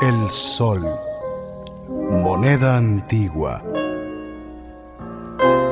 [0.00, 0.82] el sol.
[1.88, 3.62] Moneda antigua.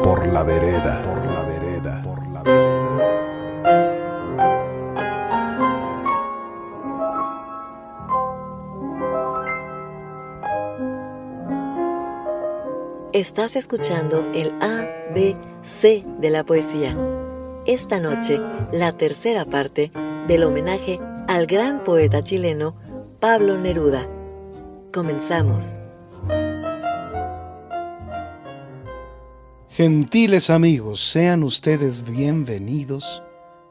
[0.02, 2.68] Por la vereda, por la vereda, por la vereda.
[13.14, 16.94] Estás escuchando el A, B, C de la poesía.
[17.64, 18.40] Esta noche,
[18.72, 19.90] la tercera parte
[20.26, 22.76] del homenaje al gran poeta chileno
[23.20, 24.17] Pablo Neruda.
[24.92, 25.80] Comenzamos.
[29.68, 33.22] Gentiles amigos, sean ustedes bienvenidos,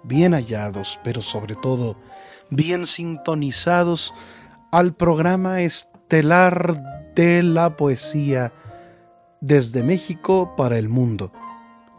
[0.04, 1.98] bien hallados, pero sobre todo
[2.50, 4.14] bien sintonizados
[4.72, 8.54] al programa estelar de la poesía
[9.42, 11.32] desde México para el mundo,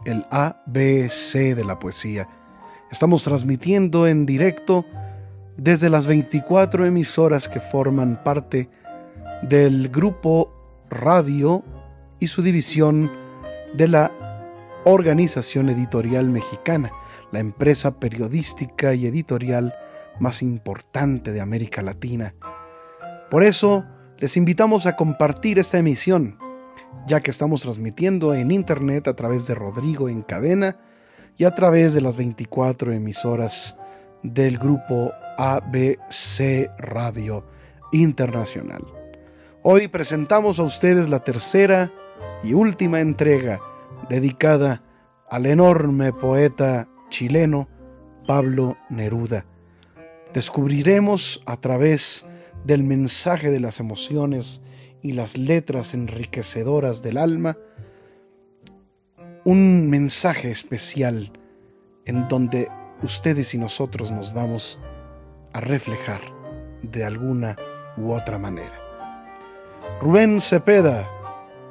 [0.05, 2.27] el ABC de la poesía.
[2.89, 4.85] Estamos transmitiendo en directo
[5.57, 8.69] desde las 24 emisoras que forman parte
[9.41, 10.51] del grupo
[10.89, 11.63] radio
[12.19, 13.11] y su división
[13.73, 14.11] de la
[14.85, 16.91] Organización Editorial Mexicana,
[17.31, 19.73] la empresa periodística y editorial
[20.19, 22.33] más importante de América Latina.
[23.29, 23.85] Por eso,
[24.17, 26.37] les invitamos a compartir esta emisión,
[27.07, 30.77] ya que estamos transmitiendo en internet a través de Rodrigo en cadena
[31.37, 33.77] y a través de las 24 emisoras
[34.23, 37.45] del grupo ABC Radio
[37.93, 38.98] Internacional.
[39.61, 41.91] Hoy presentamos a ustedes la tercera
[42.43, 43.59] y última entrega
[44.07, 44.81] dedicada
[45.29, 47.67] al enorme poeta chileno
[48.25, 49.45] Pablo Neruda.
[50.33, 52.25] Descubriremos a través
[52.63, 54.61] del mensaje de las emociones
[55.01, 57.57] y las letras enriquecedoras del alma
[59.43, 61.33] un mensaje especial
[62.05, 62.69] en donde
[63.03, 64.79] ustedes y nosotros nos vamos
[65.51, 66.21] a reflejar
[66.81, 67.57] de alguna
[67.97, 68.78] u otra manera.
[70.01, 71.09] Rubén Cepeda,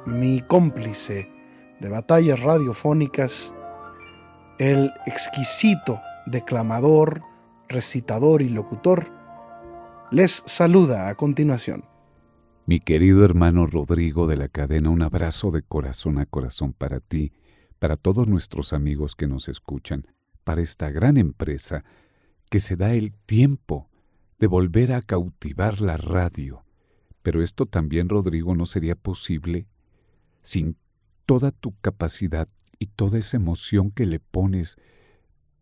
[0.05, 1.27] mi cómplice
[1.79, 3.55] de batallas radiofónicas,
[4.59, 7.23] el exquisito declamador,
[7.69, 9.11] recitador y locutor,
[10.11, 11.85] les saluda a continuación.
[12.67, 17.31] Mi querido hermano Rodrigo de la cadena, un abrazo de corazón a corazón para ti,
[17.79, 20.05] para todos nuestros amigos que nos escuchan,
[20.43, 21.83] para esta gran empresa
[22.51, 23.89] que se da el tiempo
[24.37, 26.63] de volver a cautivar la radio.
[27.21, 29.67] Pero esto también, Rodrigo, no sería posible
[30.41, 30.77] sin
[31.25, 32.47] toda tu capacidad
[32.79, 34.77] y toda esa emoción que le pones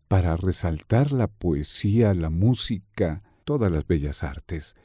[0.06, 4.76] para resaltar la poesía, la música, todas las bellas artes.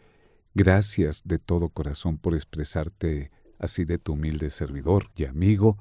[0.54, 5.78] Gracias de todo corazón por expresarte así de tu humilde servidor y amigo,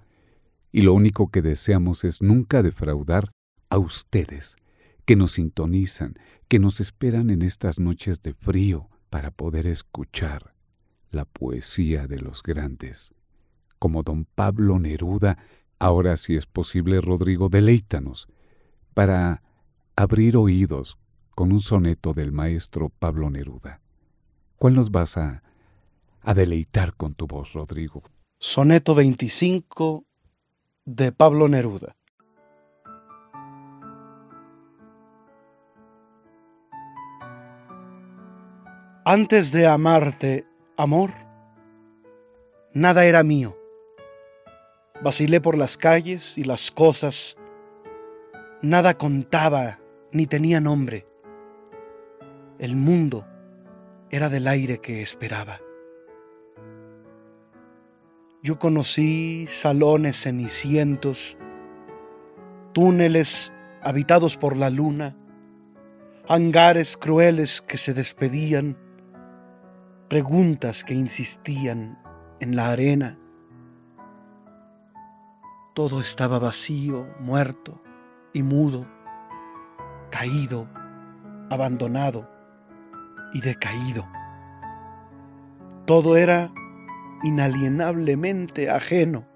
[0.70, 3.32] y lo único que deseamos es nunca defraudar
[3.68, 4.56] a ustedes,
[5.04, 6.14] que nos sintonizan,
[6.48, 10.51] que nos esperan en estas noches de frío para poder escuchar
[11.12, 13.14] la poesía de los grandes.
[13.78, 15.38] Como don Pablo Neruda,
[15.78, 18.28] ahora si es posible, Rodrigo, deleítanos,
[18.94, 19.42] para
[19.96, 20.98] abrir oídos
[21.34, 23.80] con un soneto del maestro Pablo Neruda.
[24.56, 25.42] ¿Cuál nos vas a,
[26.20, 28.02] a deleitar con tu voz, Rodrigo?
[28.38, 30.04] Soneto 25
[30.84, 31.96] de Pablo Neruda.
[39.04, 40.46] Antes de amarte,
[40.82, 41.10] amor,
[42.72, 43.56] nada era mío.
[45.00, 47.36] Vacilé por las calles y las cosas.
[48.60, 49.78] Nada contaba
[50.12, 51.06] ni tenía nombre.
[52.58, 53.26] El mundo
[54.10, 55.60] era del aire que esperaba.
[58.42, 61.36] Yo conocí salones cenicientos,
[62.72, 63.52] túneles
[63.82, 65.16] habitados por la luna,
[66.28, 68.76] hangares crueles que se despedían,
[70.12, 71.98] preguntas que insistían
[72.38, 73.18] en la arena.
[75.72, 77.82] Todo estaba vacío, muerto
[78.34, 78.86] y mudo,
[80.10, 80.68] caído,
[81.48, 82.28] abandonado
[83.32, 84.06] y decaído.
[85.86, 86.52] Todo era
[87.22, 89.26] inalienablemente ajeno.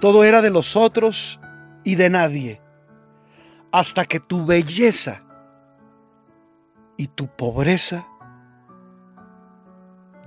[0.00, 1.40] Todo era de los otros
[1.82, 2.62] y de nadie,
[3.72, 5.24] hasta que tu belleza
[6.96, 8.06] y tu pobreza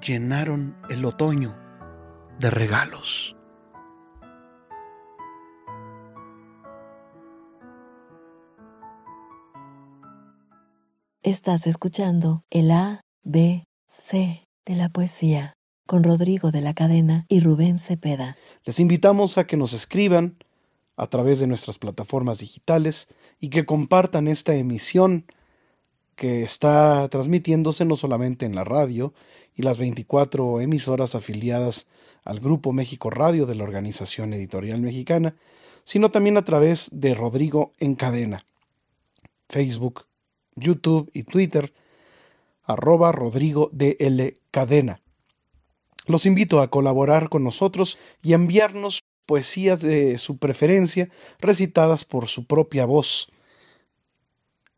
[0.02, 1.56] llenaron el otoño
[2.40, 3.36] de regalos.
[11.24, 15.54] Estás escuchando el A, B, C de la poesía
[15.86, 18.38] con Rodrigo de la Cadena y Rubén Cepeda.
[18.64, 20.38] Les invitamos a que nos escriban
[20.96, 23.08] a través de nuestras plataformas digitales
[23.40, 25.26] y que compartan esta emisión
[26.16, 29.14] que está transmitiéndose no solamente en la radio
[29.56, 31.88] y las 24 emisoras afiliadas
[32.24, 35.36] al Grupo México Radio de la Organización Editorial Mexicana,
[35.84, 38.46] sino también a través de Rodrigo en Cadena,
[39.50, 40.06] Facebook,
[40.56, 41.74] YouTube y Twitter,
[42.64, 45.02] arroba Rodrigo DL Cadena.
[46.06, 51.10] Los invito a colaborar con nosotros y a enviarnos poesías de su preferencia
[51.40, 53.32] recitadas por su propia voz.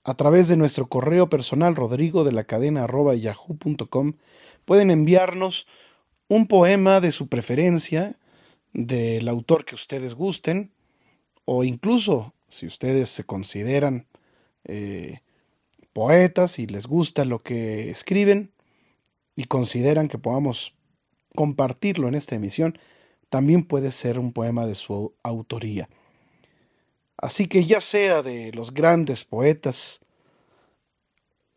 [0.06, 4.14] A través de nuestro correo personal rodrigo de la cadena arroba yahoo.com
[4.66, 5.66] pueden enviarnos
[6.28, 8.18] un poema de su preferencia,
[8.74, 10.74] del autor que ustedes gusten,
[11.46, 14.08] o incluso si ustedes se consideran
[14.66, 15.22] eh,
[15.94, 18.52] poetas y les gusta lo que escriben
[19.36, 20.76] y consideran que podamos
[21.36, 22.78] compartirlo en esta emisión,
[23.30, 25.90] también puede ser un poema de su autoría.
[27.24, 30.02] Así que ya sea de los grandes poetas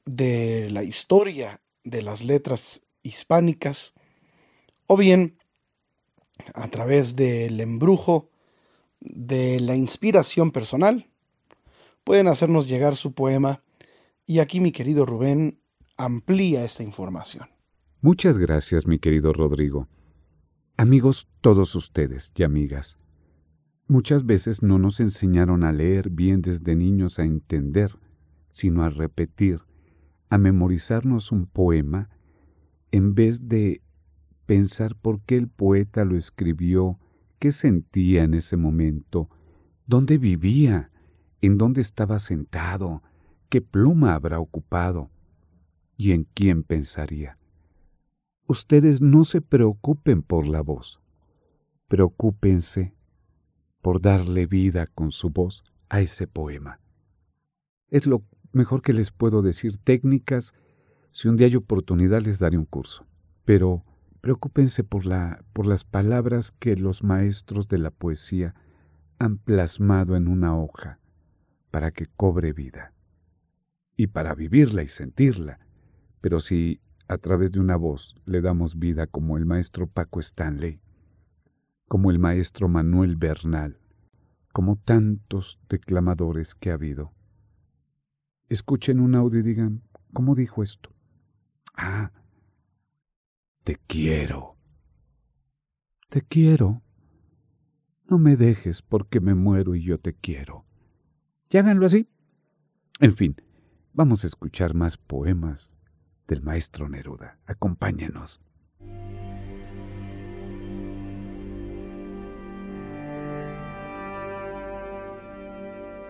[0.04, 3.92] de la historia de las letras hispánicas,
[4.86, 5.38] o bien
[6.54, 8.30] a través del embrujo
[9.00, 11.10] de la inspiración personal,
[12.04, 13.64] pueden hacernos llegar su poema
[14.24, 15.58] y aquí mi querido Rubén
[15.96, 17.48] amplía esta información.
[18.02, 19.88] Muchas gracias, mi querido Rodrigo.
[20.76, 22.98] Amigos todos ustedes y amigas,
[23.88, 27.98] muchas veces no nos enseñaron a leer bien desde niños a entender,
[28.48, 29.62] sino a repetir,
[30.28, 32.10] a memorizarnos un poema,
[32.90, 33.82] en vez de
[34.46, 36.98] pensar por qué el poeta lo escribió,
[37.38, 39.28] qué sentía en ese momento,
[39.86, 40.90] dónde vivía,
[41.40, 43.02] en dónde estaba sentado,
[43.48, 45.10] qué pluma habrá ocupado
[45.96, 47.38] y en quién pensaría.
[48.46, 51.00] Ustedes no se preocupen por la voz,
[51.88, 52.95] preocúpense
[53.86, 56.80] por darle vida con su voz a ese poema.
[57.88, 59.78] Es lo mejor que les puedo decir.
[59.78, 60.54] Técnicas,
[61.12, 63.06] si un día hay oportunidad les daré un curso.
[63.44, 63.84] Pero
[64.20, 68.56] preocúpense por, la, por las palabras que los maestros de la poesía
[69.20, 70.98] han plasmado en una hoja
[71.70, 72.92] para que cobre vida
[73.96, 75.60] y para vivirla y sentirla.
[76.20, 80.80] Pero si a través de una voz le damos vida como el maestro Paco Stanley,
[81.88, 83.80] como el maestro Manuel Bernal,
[84.52, 87.12] como tantos declamadores que ha habido.
[88.48, 90.94] Escuchen un audio y digan, ¿cómo dijo esto?
[91.74, 92.12] Ah,
[93.64, 94.56] te quiero.
[96.08, 96.82] Te quiero.
[98.08, 100.64] No me dejes porque me muero y yo te quiero.
[101.50, 102.08] Y háganlo así.
[103.00, 103.36] En fin,
[103.96, 105.74] Vamos a escuchar más poemas
[106.28, 107.38] del maestro Neruda.
[107.46, 108.42] Acompáñenos.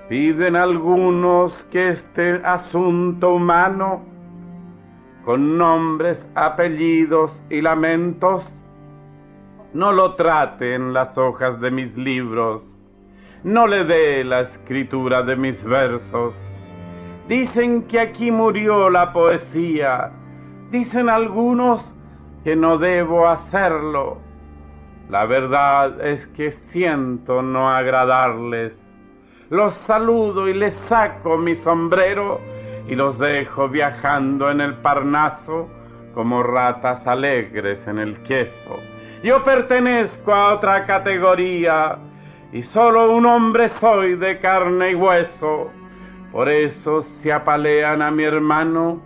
[0.08, 4.02] Piden algunos que este asunto humano,
[5.24, 8.44] con nombres, apellidos y lamentos,
[9.72, 12.78] no lo trate en las hojas de mis libros,
[13.42, 16.34] no le dé la escritura de mis versos
[17.28, 20.12] Dicen que aquí murió la poesía.
[20.70, 21.92] Dicen algunos
[22.44, 24.18] que no debo hacerlo.
[25.10, 28.95] La verdad es que siento no agradarles.
[29.48, 32.40] Los saludo y les saco mi sombrero
[32.88, 35.68] y los dejo viajando en el Parnaso
[36.14, 38.80] como ratas alegres en el queso.
[39.22, 41.96] Yo pertenezco a otra categoría
[42.52, 45.70] y solo un hombre soy de carne y hueso.
[46.32, 49.00] Por eso si apalean a mi hermano,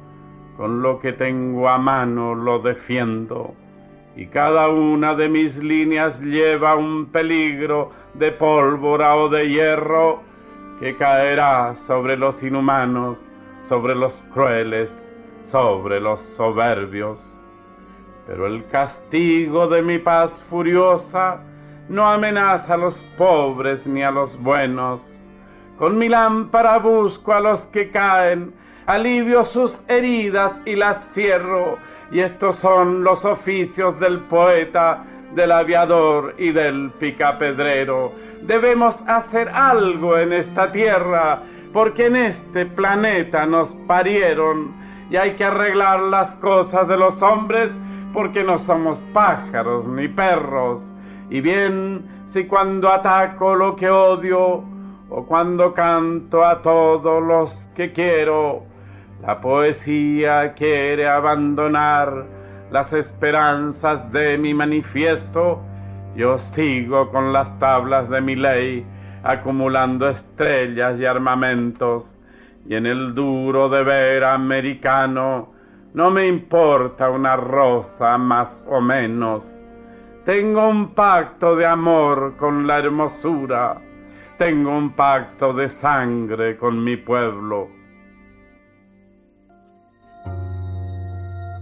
[0.56, 3.54] con lo que tengo a mano lo defiendo.
[4.16, 10.29] Y cada una de mis líneas lleva un peligro de pólvora o de hierro
[10.80, 13.18] que caerá sobre los inhumanos,
[13.68, 17.20] sobre los crueles, sobre los soberbios.
[18.26, 21.42] Pero el castigo de mi paz furiosa
[21.90, 25.02] no amenaza a los pobres ni a los buenos.
[25.78, 28.54] Con mi lámpara busco a los que caen,
[28.86, 31.76] alivio sus heridas y las cierro.
[32.10, 38.12] Y estos son los oficios del poeta, del aviador y del picapedrero.
[38.42, 41.40] Debemos hacer algo en esta tierra,
[41.72, 44.74] porque en este planeta nos parieron
[45.10, 47.76] y hay que arreglar las cosas de los hombres
[48.12, 50.82] porque no somos pájaros ni perros.
[51.28, 54.64] Y bien, si cuando ataco lo que odio,
[55.10, 58.62] o cuando canto a todos los que quiero,
[59.22, 62.26] la poesía quiere abandonar
[62.70, 65.60] las esperanzas de mi manifiesto,
[66.14, 68.86] yo sigo con las tablas de mi ley,
[69.22, 72.16] acumulando estrellas y armamentos,
[72.68, 75.52] y en el duro deber americano
[75.94, 79.64] no me importa una rosa más o menos.
[80.24, 83.78] Tengo un pacto de amor con la hermosura,
[84.38, 87.79] tengo un pacto de sangre con mi pueblo.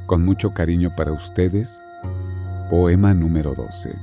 [0.09, 1.85] Con mucho cariño para ustedes,
[2.71, 3.95] poema número 12.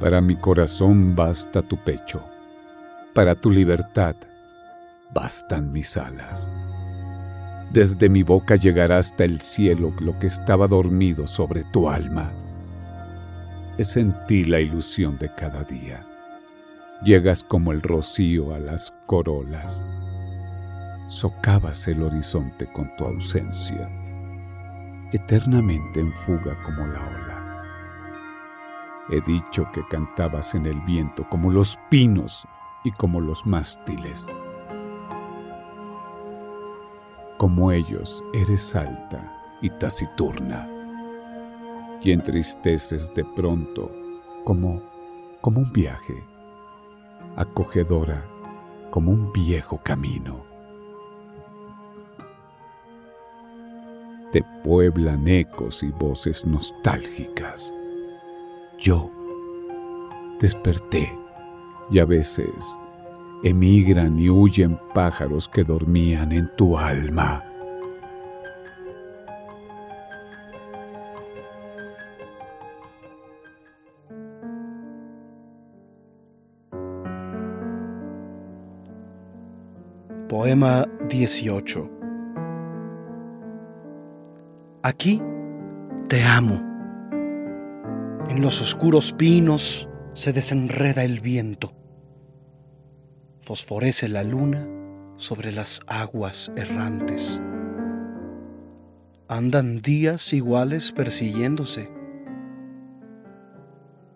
[0.00, 2.28] Para mi corazón basta tu pecho,
[3.14, 4.16] para tu libertad
[5.14, 6.50] bastan mis alas.
[7.70, 12.32] Desde mi boca llegará hasta el cielo lo que estaba dormido sobre tu alma.
[13.78, 16.04] Es en ti la ilusión de cada día.
[17.04, 19.86] Llegas como el rocío a las corolas.
[21.06, 23.88] Socavas el horizonte con tu ausencia,
[25.12, 27.62] eternamente en fuga como la ola.
[29.10, 32.46] He dicho que cantabas en el viento como los pinos
[32.84, 34.26] y como los mástiles
[37.42, 40.68] como ellos eres alta y taciturna,
[42.00, 43.90] y entristeces de pronto
[44.44, 44.80] como,
[45.40, 46.22] como un viaje,
[47.34, 48.24] acogedora
[48.90, 50.51] como un viejo camino.
[54.32, 57.74] Te pueblan ecos y voces nostálgicas.
[58.78, 59.10] Yo
[60.40, 61.12] desperté
[61.90, 62.78] y a veces
[63.44, 67.44] emigran y huyen pájaros que dormían en tu alma.
[80.26, 82.01] Poema 18
[84.82, 85.22] Aquí
[86.08, 86.60] te amo.
[88.28, 91.72] En los oscuros pinos se desenreda el viento
[93.42, 94.66] fosforece la luna
[95.16, 97.42] sobre las aguas errantes.
[99.28, 101.90] Andan días iguales persiguiéndose.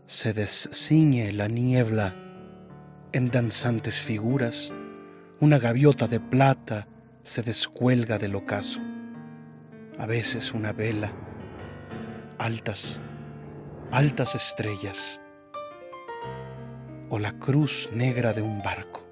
[0.07, 2.15] Se desciñe la niebla
[3.13, 4.73] en danzantes figuras.
[5.41, 6.87] Una gaviota de plata
[7.23, 8.81] se descuelga del ocaso.
[9.99, 11.11] A veces una vela.
[12.39, 13.01] Altas,
[13.91, 15.21] altas estrellas.
[17.09, 19.07] O la cruz negra de un barco.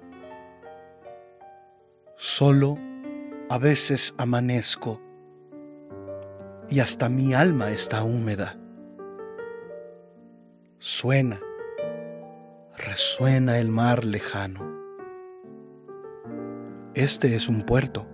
[2.15, 2.77] Solo
[3.49, 5.01] a veces amanezco
[6.69, 8.57] y hasta mi alma está húmeda.
[10.77, 11.39] Suena,
[12.77, 14.75] resuena el mar lejano.
[16.93, 18.05] Este es un puerto.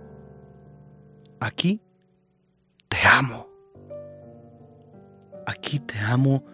[1.40, 1.82] Aquí
[2.92, 3.48] te amo.
[5.46, 6.44] Aquí te amo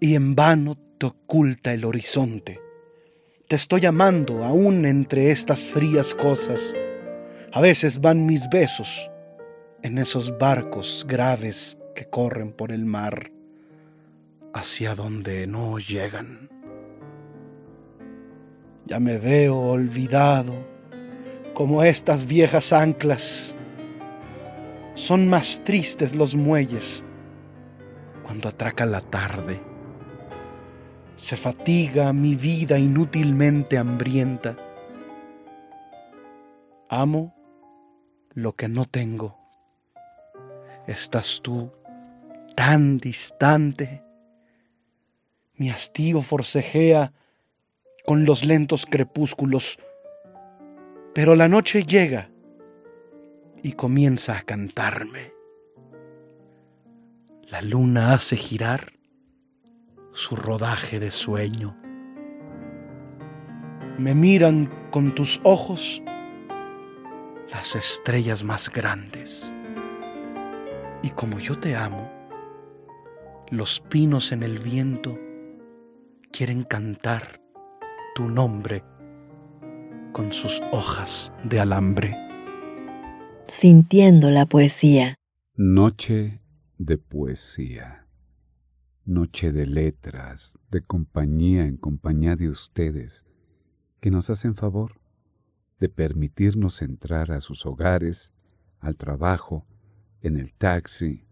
[0.00, 2.60] y en vano te oculta el horizonte.
[3.46, 6.74] Te estoy amando aún entre estas frías cosas
[7.56, 9.10] a veces van mis besos
[9.82, 13.30] en esos barcos graves que corren por el mar
[14.52, 16.50] hacia donde no llegan.
[18.84, 20.52] Ya me veo olvidado
[21.54, 23.55] como estas viejas anclas.
[24.96, 27.04] Son más tristes los muelles
[28.24, 29.60] cuando atraca la tarde.
[31.16, 34.56] Se fatiga mi vida inútilmente hambrienta.
[36.88, 37.34] Amo
[38.32, 39.38] lo que no tengo.
[40.86, 41.70] Estás tú
[42.54, 44.02] tan distante
[45.56, 47.12] Mi hastío forcejea
[48.06, 49.78] con los lentos crepúsculos,
[51.14, 52.30] pero la noche llega
[53.62, 55.32] y comienza a cantarme.
[57.42, 58.92] La luna hace girar
[60.12, 61.76] su rodaje de sueño.
[63.98, 66.02] Me miran con tus ojos
[67.50, 69.54] las estrellas más grandes.
[71.02, 72.10] Y como yo te amo,
[73.50, 75.18] los pinos en el viento
[76.32, 77.40] quieren cantar
[78.14, 78.82] tu nombre
[80.12, 82.25] con sus hojas de alambre.
[83.48, 85.14] Sintiendo la poesía.
[85.54, 86.40] Noche
[86.78, 88.06] de poesía.
[89.04, 93.24] Noche de letras, de compañía en compañía de ustedes,
[94.00, 95.00] que nos hacen favor
[95.78, 98.32] de permitirnos entrar a sus hogares,
[98.80, 99.66] al trabajo,
[100.22, 101.26] en el taxi.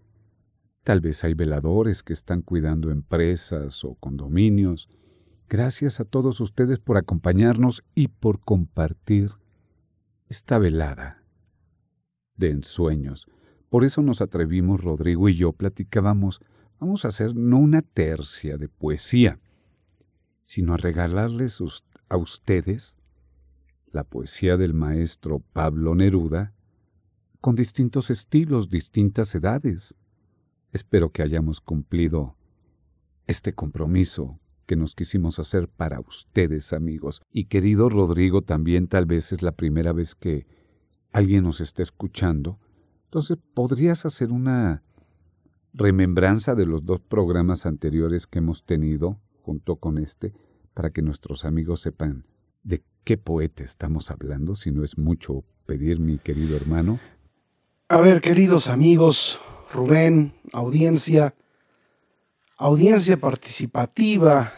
[0.83, 4.89] Tal vez hay veladores que están cuidando empresas o condominios,
[5.49, 9.33] Gracias a todos ustedes por acompañarnos y por compartir
[10.29, 11.24] esta velada
[12.37, 13.27] de ensueños.
[13.69, 16.41] Por eso nos atrevimos, Rodrigo y yo, platicábamos,
[16.79, 19.41] vamos a hacer no una tercia de poesía,
[20.43, 21.61] sino a regalarles
[22.09, 22.97] a ustedes
[23.91, 26.53] la poesía del maestro Pablo Neruda
[27.41, 29.95] con distintos estilos, distintas edades.
[30.73, 32.37] Espero que hayamos cumplido
[33.27, 37.23] este compromiso que nos quisimos hacer para ustedes, amigos.
[37.31, 40.47] Y querido Rodrigo, también tal vez es la primera vez que
[41.15, 42.59] alguien nos está escuchando.
[43.05, 44.83] Entonces, ¿podrías hacer una
[45.73, 50.35] remembranza de los dos programas anteriores que hemos tenido junto con este
[50.75, 52.27] para que nuestros amigos sepan
[52.65, 56.99] de qué poeta estamos hablando, si no es mucho pedir, mi querido hermano?
[57.89, 59.41] A ver, queridos amigos,
[59.73, 61.37] Rubén, audiencia,
[62.57, 64.53] audiencia participativa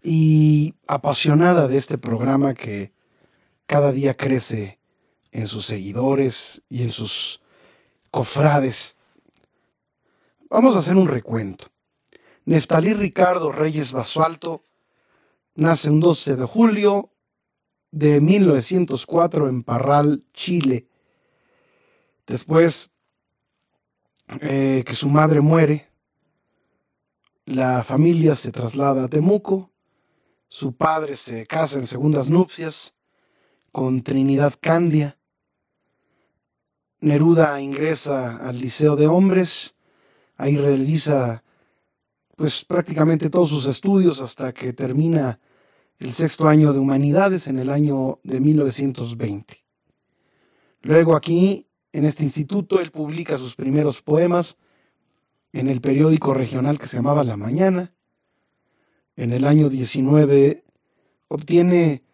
[0.00, 2.92] y apasionada de este programa que
[3.66, 4.78] cada día crece
[5.32, 7.40] en sus seguidores y en sus
[8.10, 8.96] cofrades.
[10.48, 11.66] Vamos a hacer un recuento.
[12.44, 14.64] Neftalí Ricardo Reyes Basualto
[15.54, 17.10] nace un 12 de julio
[17.90, 20.86] de 1904 en Parral, Chile.
[22.26, 22.90] Después
[24.40, 25.88] eh, que su madre muere,
[27.44, 29.70] la familia se traslada a Temuco,
[30.48, 32.95] su padre se casa en segundas nupcias
[33.76, 35.18] con Trinidad Candia,
[37.00, 39.74] Neruda ingresa al Liceo de Hombres,
[40.38, 41.44] ahí realiza
[42.36, 45.40] pues prácticamente todos sus estudios hasta que termina
[45.98, 49.62] el sexto año de humanidades en el año de 1920.
[50.80, 54.56] Luego aquí, en este instituto, él publica sus primeros poemas
[55.52, 57.92] en el periódico regional que se llamaba La Mañana.
[59.16, 60.64] En el año 19
[61.28, 62.05] obtiene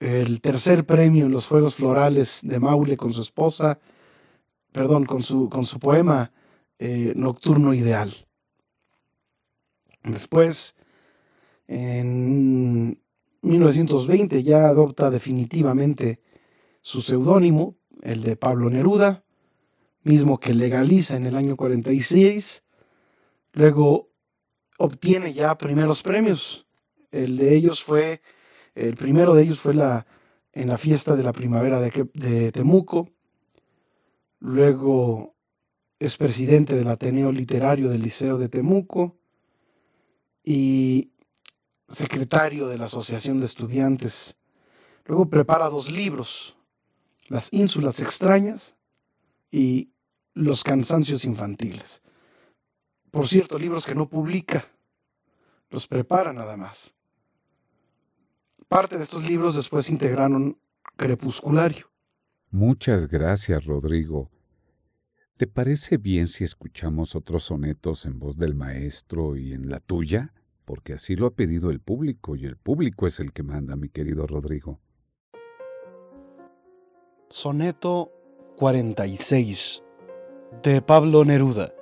[0.00, 3.78] el tercer premio en los Fuegos Florales de Maule con su esposa,
[4.72, 6.32] perdón, con su, con su poema
[6.78, 8.12] eh, Nocturno Ideal.
[10.04, 10.76] Después,
[11.66, 13.00] en
[13.42, 16.20] 1920, ya adopta definitivamente
[16.82, 19.24] su seudónimo, el de Pablo Neruda,
[20.02, 22.62] mismo que legaliza en el año 46
[23.56, 24.10] Luego
[24.76, 26.66] obtiene ya primeros premios.
[27.10, 28.20] El de ellos fue,
[28.76, 30.06] el primero de ellos fue la,
[30.52, 33.10] en la fiesta de la primavera de, de Temuco.
[34.38, 35.34] Luego
[35.98, 39.16] es presidente del Ateneo Literario del Liceo de Temuco
[40.44, 41.10] y
[41.88, 44.36] secretario de la Asociación de Estudiantes.
[45.06, 46.56] Luego prepara dos libros,
[47.28, 48.76] Las Ínsulas Extrañas
[49.50, 49.90] y
[50.34, 52.02] Los Cansancios Infantiles.
[53.10, 54.68] Por cierto, libros que no publica,
[55.70, 56.95] los prepara nada más.
[58.68, 60.58] Parte de estos libros después integraron
[60.96, 61.86] Crepusculario.
[62.50, 64.30] Muchas gracias, Rodrigo.
[65.36, 70.32] ¿Te parece bien si escuchamos otros sonetos en voz del maestro y en la tuya?
[70.64, 73.88] Porque así lo ha pedido el público y el público es el que manda, mi
[73.88, 74.80] querido Rodrigo.
[77.28, 78.10] Soneto
[78.56, 79.82] 46
[80.62, 81.75] de Pablo Neruda.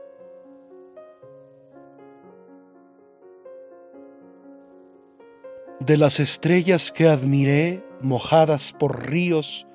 [5.85, 9.66] De las estrellas que admiré mojadas por ríos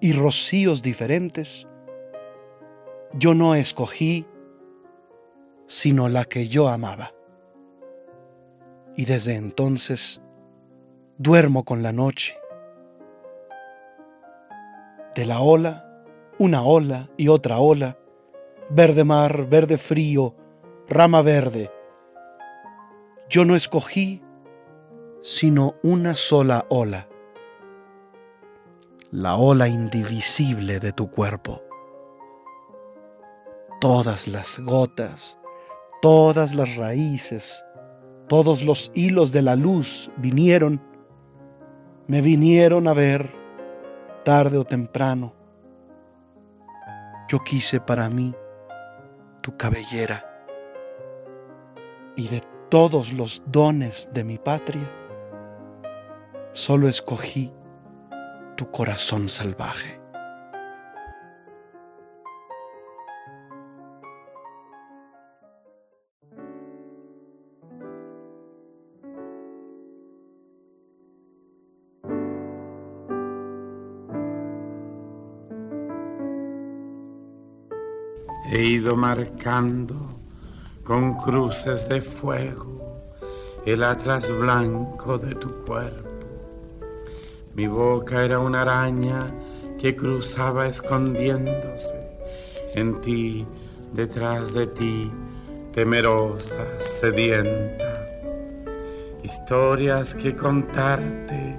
[0.00, 1.68] y rocíos diferentes,
[3.14, 4.26] yo no escogí
[5.66, 7.12] sino la que yo amaba.
[8.96, 10.20] Y desde entonces
[11.16, 12.36] duermo con la noche.
[15.14, 16.04] De la ola,
[16.38, 17.98] una ola y otra ola,
[18.68, 20.34] verde mar, verde frío,
[20.88, 21.70] rama verde,
[23.28, 24.21] yo no escogí
[25.22, 27.08] sino una sola ola,
[29.12, 31.62] la ola indivisible de tu cuerpo.
[33.80, 35.38] Todas las gotas,
[36.00, 37.64] todas las raíces,
[38.28, 40.80] todos los hilos de la luz vinieron,
[42.08, 43.32] me vinieron a ver
[44.24, 45.34] tarde o temprano.
[47.28, 48.34] Yo quise para mí
[49.40, 50.28] tu cabellera
[52.16, 54.90] y de todos los dones de mi patria,
[56.52, 57.52] solo escogí
[58.56, 60.00] tu corazón salvaje.
[78.50, 80.20] He ido marcando
[80.84, 82.72] con cruces de fuego
[83.64, 86.11] el atlas blanco de tu cuerpo.
[87.54, 89.30] Mi boca era una araña
[89.78, 91.94] que cruzaba escondiéndose
[92.74, 93.46] en ti,
[93.92, 95.12] detrás de ti,
[95.72, 98.08] temerosa, sedienta.
[99.22, 101.58] Historias que contarte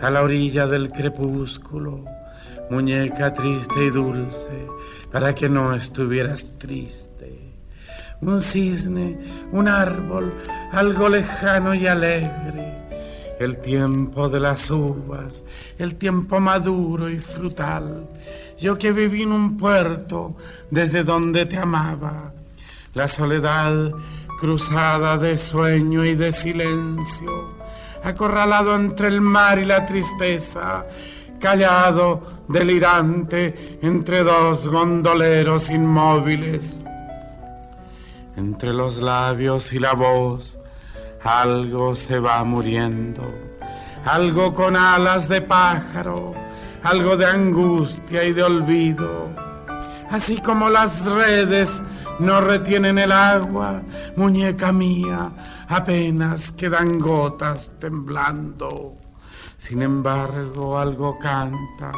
[0.00, 2.04] a la orilla del crepúsculo
[2.70, 4.66] muñeca triste y dulce,
[5.10, 7.54] para que no estuvieras triste.
[8.20, 9.18] Un cisne,
[9.52, 10.32] un árbol,
[10.72, 12.87] algo lejano y alegre.
[13.38, 15.44] El tiempo de las uvas,
[15.78, 18.08] el tiempo maduro y frutal.
[18.60, 20.34] Yo que viví en un puerto
[20.70, 22.32] desde donde te amaba.
[22.94, 23.92] La soledad
[24.40, 27.56] cruzada de sueño y de silencio.
[28.02, 30.84] Acorralado entre el mar y la tristeza
[31.38, 36.84] callado, delirante, entre dos gondoleros inmóviles.
[38.36, 40.58] Entre los labios y la voz,
[41.22, 43.22] algo se va muriendo,
[44.04, 46.34] algo con alas de pájaro,
[46.82, 49.28] algo de angustia y de olvido.
[50.10, 51.82] Así como las redes
[52.18, 53.82] no retienen el agua,
[54.16, 55.30] muñeca mía,
[55.68, 58.96] apenas quedan gotas temblando.
[59.56, 61.92] Sin embargo, algo canta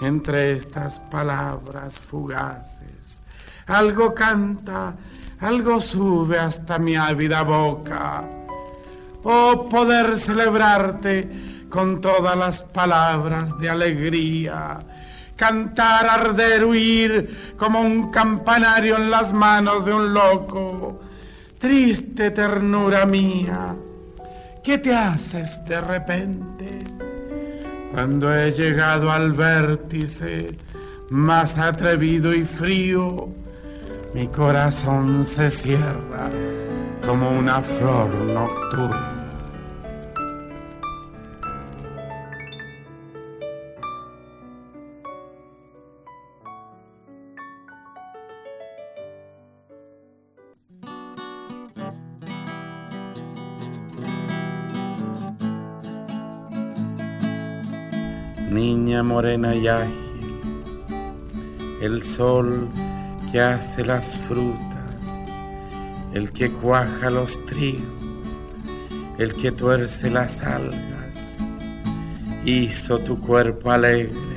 [0.00, 3.22] entre estas palabras fugaces.
[3.66, 4.96] Algo canta,
[5.40, 8.41] algo sube hasta mi ávida boca.
[9.24, 11.28] Oh, poder celebrarte
[11.68, 14.80] con todas las palabras de alegría.
[15.36, 21.00] Cantar, arder, huir como un campanario en las manos de un loco.
[21.58, 23.76] Triste ternura mía
[24.62, 26.78] ¿Qué te haces de repente?
[27.90, 30.56] Cuando he llegado al vértice
[31.10, 33.28] más atrevido y frío,
[34.14, 36.30] mi corazón se cierra
[37.04, 39.11] como una flor nocturna.
[58.62, 60.38] Niña morena y ágil,
[61.80, 62.68] el sol
[63.32, 64.94] que hace las frutas,
[66.14, 67.82] el que cuaja los trigos,
[69.18, 71.36] el que tuerce las algas,
[72.44, 74.36] hizo tu cuerpo alegre,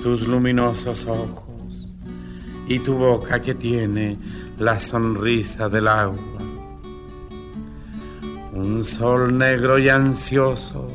[0.00, 1.90] tus luminosos ojos
[2.68, 4.16] y tu boca que tiene
[4.60, 6.38] la sonrisa del agua.
[8.52, 10.88] Un sol negro y ansioso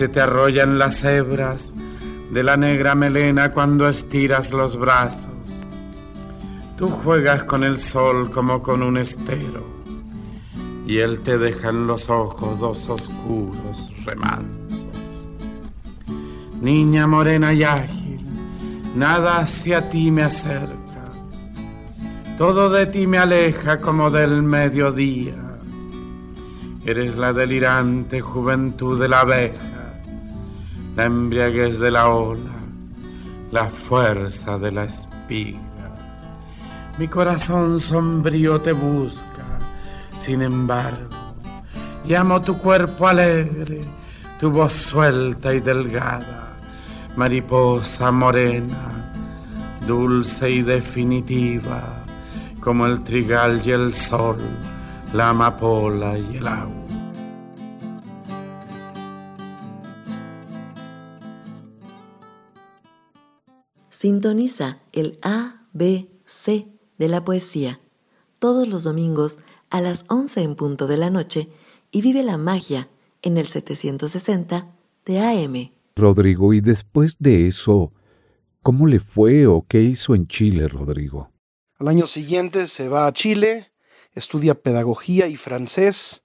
[0.00, 1.74] se te arrollan las hebras
[2.32, 5.28] de la negra melena cuando estiras los brazos.
[6.78, 9.62] Tú juegas con el sol como con un estero
[10.86, 14.88] y él te deja en los ojos dos oscuros remansos.
[16.62, 18.24] Niña morena y ágil,
[18.96, 21.04] nada hacia ti me acerca,
[22.38, 25.34] todo de ti me aleja como del mediodía.
[26.86, 29.69] Eres la delirante juventud de la abeja
[30.96, 32.50] la embriaguez de la ola,
[33.50, 35.60] la fuerza de la espiga.
[36.98, 39.44] Mi corazón sombrío te busca,
[40.18, 41.34] sin embargo,
[42.04, 43.80] llamo tu cuerpo alegre,
[44.38, 46.56] tu voz suelta y delgada,
[47.16, 48.88] mariposa morena,
[49.86, 52.02] dulce y definitiva,
[52.60, 54.38] como el trigal y el sol,
[55.12, 56.79] la amapola y el agua.
[64.00, 67.80] Sintoniza el A, B, C de la poesía
[68.38, 71.50] todos los domingos a las 11 en punto de la noche
[71.90, 72.88] y vive la magia
[73.20, 75.72] en el 760 de AM.
[75.96, 77.92] Rodrigo, y después de eso,
[78.62, 81.30] ¿cómo le fue o qué hizo en Chile, Rodrigo?
[81.78, 83.70] Al año siguiente se va a Chile,
[84.14, 86.24] estudia pedagogía y francés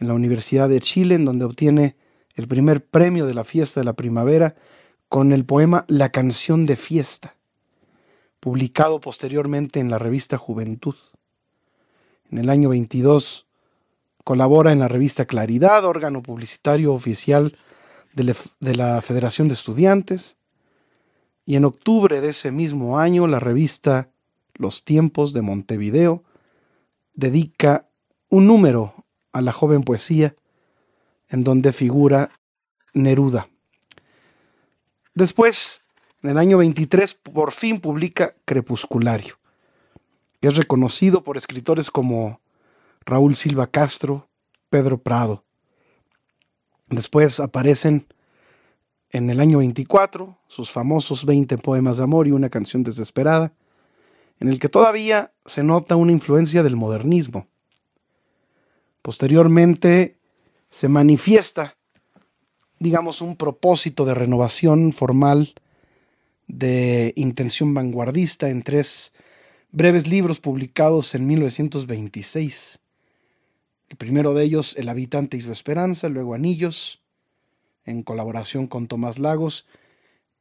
[0.00, 1.94] en la Universidad de Chile, en donde obtiene
[2.34, 4.56] el primer premio de la fiesta de la primavera
[5.10, 7.34] con el poema La canción de fiesta,
[8.38, 10.94] publicado posteriormente en la revista Juventud.
[12.30, 13.48] En el año 22
[14.22, 17.56] colabora en la revista Claridad, órgano publicitario oficial
[18.14, 20.36] de la Federación de Estudiantes,
[21.44, 24.10] y en octubre de ese mismo año la revista
[24.54, 26.22] Los Tiempos de Montevideo
[27.14, 27.88] dedica
[28.28, 30.36] un número a la joven poesía
[31.28, 32.30] en donde figura
[32.94, 33.49] Neruda.
[35.14, 35.82] Después,
[36.22, 39.38] en el año 23, por fin publica Crepusculario,
[40.40, 42.40] que es reconocido por escritores como
[43.04, 44.28] Raúl Silva Castro,
[44.68, 45.44] Pedro Prado.
[46.88, 48.06] Después aparecen
[49.10, 53.52] en el año 24 sus famosos 20 poemas de amor y una canción desesperada,
[54.38, 57.46] en el que todavía se nota una influencia del modernismo.
[59.02, 60.16] Posteriormente
[60.70, 61.76] se manifiesta,
[62.80, 65.54] digamos, un propósito de renovación formal
[66.48, 69.12] de intención vanguardista en tres
[69.70, 72.80] breves libros publicados en 1926.
[73.88, 77.02] El primero de ellos, El habitante y su esperanza, luego Anillos,
[77.84, 79.66] en colaboración con Tomás Lagos,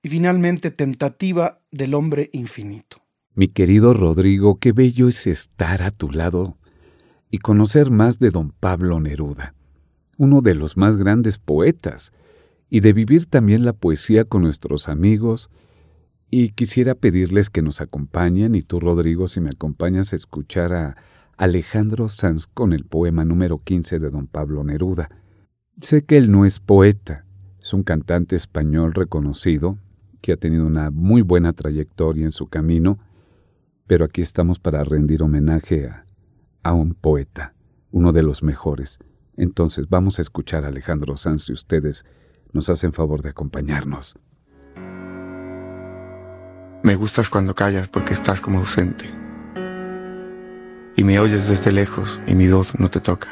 [0.02, 3.02] y finalmente Tentativa del hombre infinito.
[3.36, 6.58] Mi querido Rodrigo, qué bello es estar a tu lado
[7.30, 9.56] y conocer más de don Pablo Neruda,
[10.18, 12.14] uno de los más grandes poetas,
[12.70, 15.50] y de vivir también la poesía con nuestros amigos,
[16.32, 20.98] y quisiera pedirles que nos acompañen, y tú Rodrigo, si me acompañas a escuchar a
[21.38, 25.10] Alejandro Sanz con el poema número 15 de don Pablo Neruda.
[25.80, 27.26] Sé que él no es poeta,
[27.60, 29.78] es un cantante español reconocido,
[30.22, 33.00] que ha tenido una muy buena trayectoria en su camino,
[33.88, 36.06] pero aquí estamos para rendir homenaje a,
[36.62, 37.56] a un poeta,
[37.92, 39.00] uno de los mejores.
[39.38, 42.06] Entonces vamos a escuchar a Alejandro Sanz si ustedes
[42.54, 44.16] nos hacen favor de acompañarnos.
[46.84, 49.10] Me gustas cuando callas porque estás como ausente.
[50.96, 53.30] Y me oyes desde lejos y mi voz no te toca.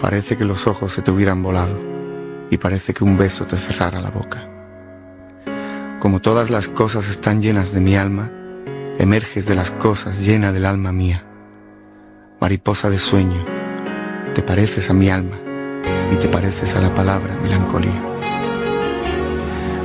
[0.00, 1.78] Parece que los ojos se te hubieran volado
[2.50, 4.48] y parece que un beso te cerrara la boca.
[6.00, 8.30] Como todas las cosas están llenas de mi alma,
[8.98, 11.26] emerges de las cosas llena del alma mía
[12.40, 13.44] mariposa de sueño,
[14.34, 15.36] te pareces a mi alma
[16.12, 18.00] y te pareces a la palabra melancolía.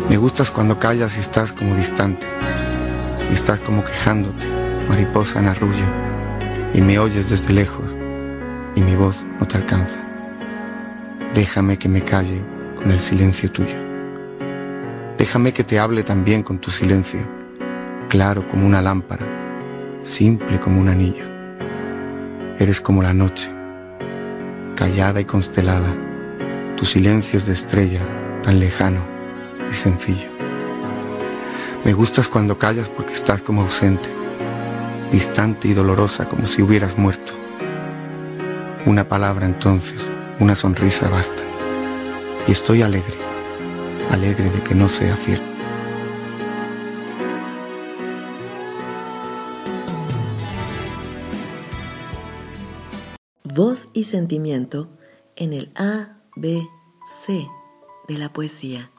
[0.09, 2.27] Me gustas cuando callas y estás como distante,
[3.31, 4.43] y estás como quejándote,
[4.88, 5.85] mariposa en arrullo,
[6.73, 7.85] y me oyes desde lejos,
[8.75, 9.99] y mi voz no te alcanza.
[11.33, 12.43] Déjame que me calle
[12.75, 13.75] con el silencio tuyo.
[15.17, 17.21] Déjame que te hable también con tu silencio,
[18.09, 19.25] claro como una lámpara,
[20.03, 21.25] simple como un anillo.
[22.59, 23.49] Eres como la noche,
[24.75, 26.04] callada y constelada.
[26.77, 28.01] Tu silencio es de estrella,
[28.43, 29.01] tan lejano
[29.69, 30.29] y sencillo.
[31.83, 34.09] Me gustas cuando callas porque estás como ausente,
[35.11, 37.33] distante y dolorosa como si hubieras muerto.
[38.85, 40.01] Una palabra entonces,
[40.39, 41.43] una sonrisa basta.
[42.47, 43.15] Y estoy alegre,
[44.11, 45.55] alegre de que no sea cierto.
[53.55, 54.89] voz y sentimiento
[55.38, 56.67] en el A, B,
[57.06, 57.50] C
[58.10, 58.91] de la poesía.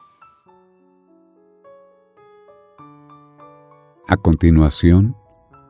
[4.07, 5.15] A continuación,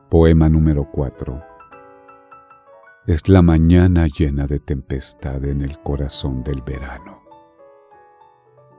[0.08, 1.42] poema número 4.
[3.06, 7.22] Es la mañana llena de tempestad en el corazón del verano.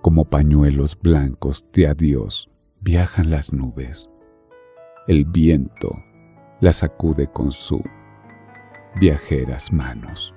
[0.02, 2.50] Como pañuelos blancos de adiós
[2.82, 4.10] viajan las nubes.
[5.08, 5.92] El viento
[6.60, 7.84] las sacude con su
[9.00, 10.34] viajeras manos.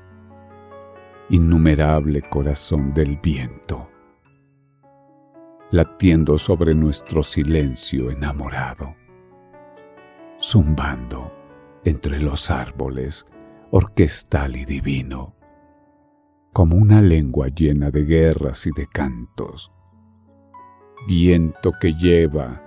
[1.30, 3.88] Innumerable corazón del viento,
[5.70, 8.94] latiendo sobre nuestro silencio enamorado,
[10.38, 11.32] zumbando
[11.84, 13.24] entre los árboles,
[13.70, 15.34] orquestal y divino,
[16.52, 19.72] como una lengua llena de guerras y de cantos,
[21.06, 22.62] viento que lleva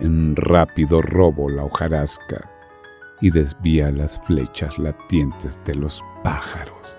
[0.00, 2.50] en rápido robo la hojarasca,
[3.20, 6.96] y desvía las flechas latientes de los pájaros.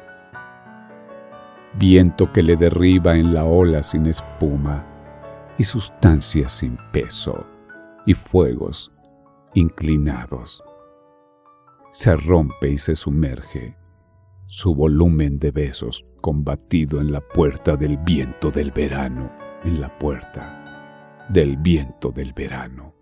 [1.77, 4.85] Viento que le derriba en la ola sin espuma
[5.57, 7.45] y sustancias sin peso
[8.05, 8.89] y fuegos
[9.53, 10.63] inclinados.
[11.91, 13.77] se rompe y se sumerge,
[14.47, 19.31] su volumen de besos combatido en la puerta del viento del verano,
[19.63, 22.93] en la puerta del viento del verano.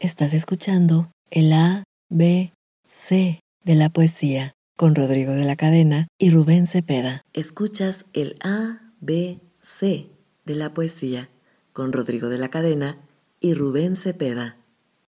[0.00, 2.52] Estás escuchando el A, B,
[2.84, 7.22] C de la poesía con Rodrigo de la Cadena y Rubén Cepeda.
[7.34, 10.10] Escuchas el A, B, C
[10.44, 11.30] de la poesía
[11.72, 12.98] con Rodrigo de la Cadena
[13.38, 14.56] y Rubén Cepeda.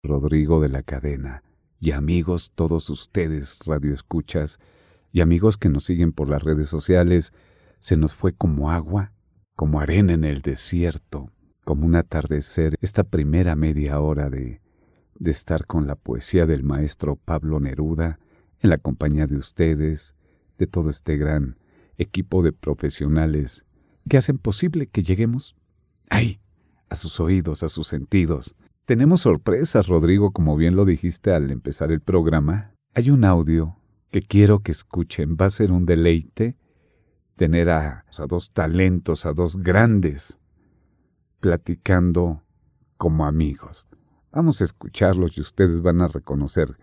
[0.03, 1.43] Rodrigo de la Cadena
[1.81, 4.59] y amigos todos ustedes, radioescuchas,
[5.13, 7.33] y amigos que nos siguen por las redes sociales,
[7.81, 9.15] se nos fue como agua,
[9.57, 11.31] como arena en el desierto,
[11.65, 14.61] como un atardecer, esta primera media hora de,
[15.19, 18.19] de estar con la poesía del maestro Pablo Neruda,
[18.65, 20.15] en la compañía de ustedes,
[20.57, 21.59] de todo este gran
[21.99, 23.67] equipo de profesionales
[24.09, 25.55] que hacen posible que lleguemos
[26.09, 26.41] ahí,
[26.89, 28.57] a sus oídos, a sus sentidos.
[28.87, 32.73] Tenemos sorpresas, Rodrigo, como bien lo dijiste al empezar el programa.
[32.95, 33.79] Hay un audio
[34.11, 35.37] que quiero que escuchen.
[35.41, 36.57] Va a ser un deleite
[37.37, 40.39] tener a, a dos talentos, a dos grandes,
[41.41, 42.43] platicando
[42.97, 43.89] como amigos.
[44.33, 46.77] Vamos a escucharlos y ustedes van a reconocer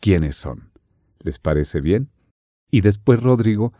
[0.00, 0.75] quiénes son.
[1.26, 2.08] ¿Les parece bien?
[2.70, 3.74] Y después, Rodrigo,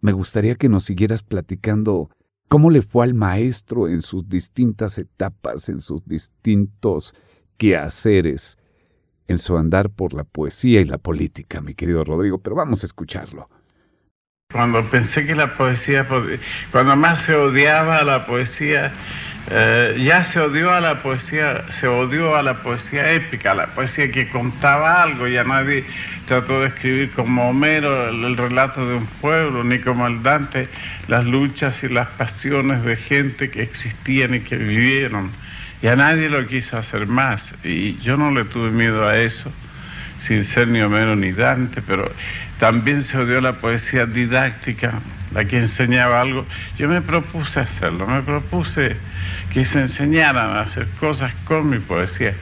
[0.00, 2.10] me gustaría que nos siguieras platicando
[2.48, 7.16] cómo le fue al maestro en sus distintas etapas, en sus distintos
[7.56, 8.58] quehaceres
[9.28, 12.86] en su andar por la poesía y la política, mi querido Rodrigo, pero vamos a
[12.86, 13.48] escucharlo.
[14.52, 16.06] Cuando pensé que la poesía,
[16.70, 18.92] cuando más se odiaba a la poesía,
[19.50, 23.66] eh, ya se odió a la poesía, se odió a la poesía épica, a la
[23.68, 25.84] poesía que contaba algo, ya nadie
[26.26, 30.68] trató de escribir como Homero el, el relato de un pueblo, ni como el Dante
[31.08, 35.30] las luchas y las pasiones de gente que existían y que vivieron.
[35.82, 39.52] Ya nadie lo quiso hacer más y yo no le tuve miedo a eso,
[40.20, 42.10] sin ser ni Homero ni Dante, pero
[42.58, 45.00] también se odió la poesía didáctica,
[45.34, 46.46] la que enseñaba algo.
[46.78, 48.96] Yo me propuse hacerlo, me propuse
[49.52, 52.34] que se enseñaran a hacer cosas con mi poesía.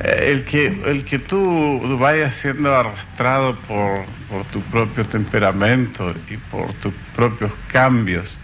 [0.00, 6.36] Eh, el que, el que tú vayas siendo arrastrado por, por tu propio temperamento y
[6.36, 8.38] por tus propios cambios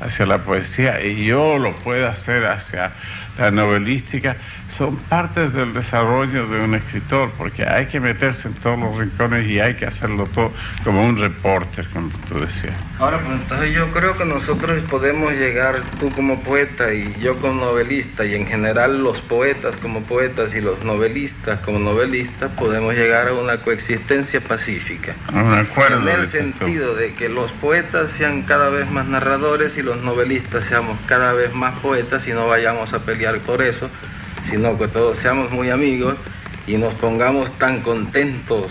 [0.00, 2.92] hacia la poesía y yo lo pueda hacer hacia
[3.38, 4.36] la novelística,
[4.76, 9.46] son partes del desarrollo de un escritor, porque hay que meterse en todos los rincones
[9.46, 10.52] y hay que hacerlo todo
[10.84, 12.74] como un reporter, como tú decías.
[12.98, 17.64] Ahora, pues entonces yo creo que nosotros podemos llegar, tú como poeta y yo como
[17.64, 23.28] novelista, y en general los poetas como poetas y los novelistas como novelistas, podemos llegar
[23.28, 25.14] a una coexistencia pacífica.
[25.32, 26.08] Un acuerdo.
[26.08, 30.64] En el sentido de que los poetas sean cada vez más narradores y los novelistas
[30.64, 33.88] seamos cada vez más poetas y no vayamos a pelear por eso,
[34.50, 36.16] sino que todos seamos muy amigos
[36.66, 38.70] y nos pongamos tan contentos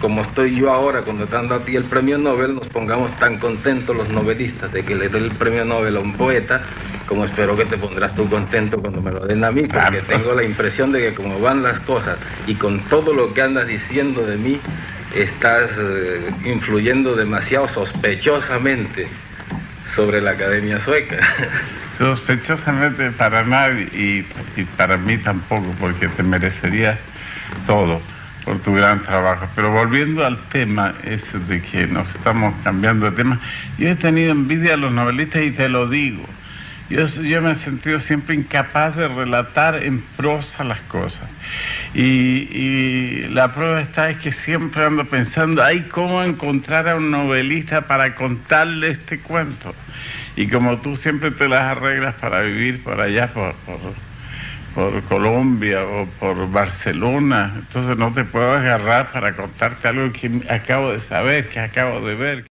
[0.00, 3.94] como estoy yo ahora cuando dando a ti el premio Nobel, nos pongamos tan contentos
[3.94, 6.62] los novelistas de que le dé el premio Nobel a un poeta,
[7.06, 10.34] como espero que te pondrás tú contento cuando me lo den a mí, porque tengo
[10.34, 14.24] la impresión de que como van las cosas y con todo lo que andas diciendo
[14.24, 14.58] de mí,
[15.14, 19.08] estás eh, influyendo demasiado sospechosamente
[19.94, 21.18] sobre la Academia Sueca.
[21.98, 26.98] Sospechosamente para nadie y, para mí tampoco, porque te merecería
[27.66, 28.02] todo
[28.44, 29.48] por tu gran trabajo.
[29.54, 33.40] Pero volviendo al tema ese de que nos estamos cambiando de tema,
[33.78, 36.24] yo he tenido envidia a los novelistas y te lo digo.
[36.88, 41.28] Yo, yo me he sentido siempre incapaz de relatar en prosa las cosas.
[41.94, 47.10] Y, y, la prueba está es que siempre ando pensando, ay, ¿cómo encontrar a un
[47.10, 49.74] novelista para contarle este cuento?
[50.36, 53.54] Y como tú siempre te las arreglas para vivir por allá, por,
[54.74, 60.92] por, Colombia o por Barcelona, entonces no te puedo agarrar para contarte algo que acabo
[60.92, 62.46] de saber, que acabo de ver.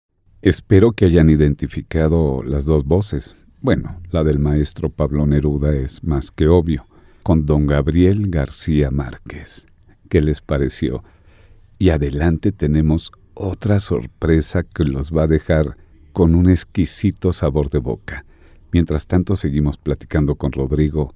[0.42, 3.36] Espero que hayan identificado las dos voces.
[3.62, 6.84] Bueno, la del maestro Pablo Neruda es más que obvio,
[7.22, 9.66] con don Gabriel García Márquez.
[10.10, 11.02] ¿Qué les pareció?
[11.78, 15.76] Y adelante tenemos otra sorpresa que los va a dejar
[16.12, 18.24] con un exquisito sabor de boca.
[18.72, 21.14] Mientras tanto seguimos platicando con Rodrigo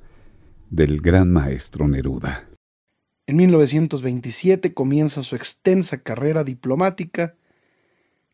[0.71, 2.49] del gran maestro Neruda.
[3.27, 7.35] En 1927 comienza su extensa carrera diplomática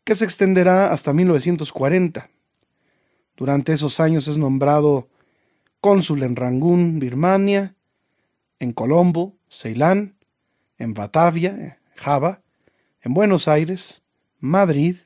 [0.03, 2.29] que se extenderá hasta 1940.
[3.37, 5.07] Durante esos años es nombrado
[5.79, 7.75] cónsul en Rangún, Birmania,
[8.59, 10.15] en Colombo, Ceilán,
[10.77, 12.41] en Batavia, Java,
[13.01, 14.03] en Buenos Aires,
[14.39, 14.97] Madrid,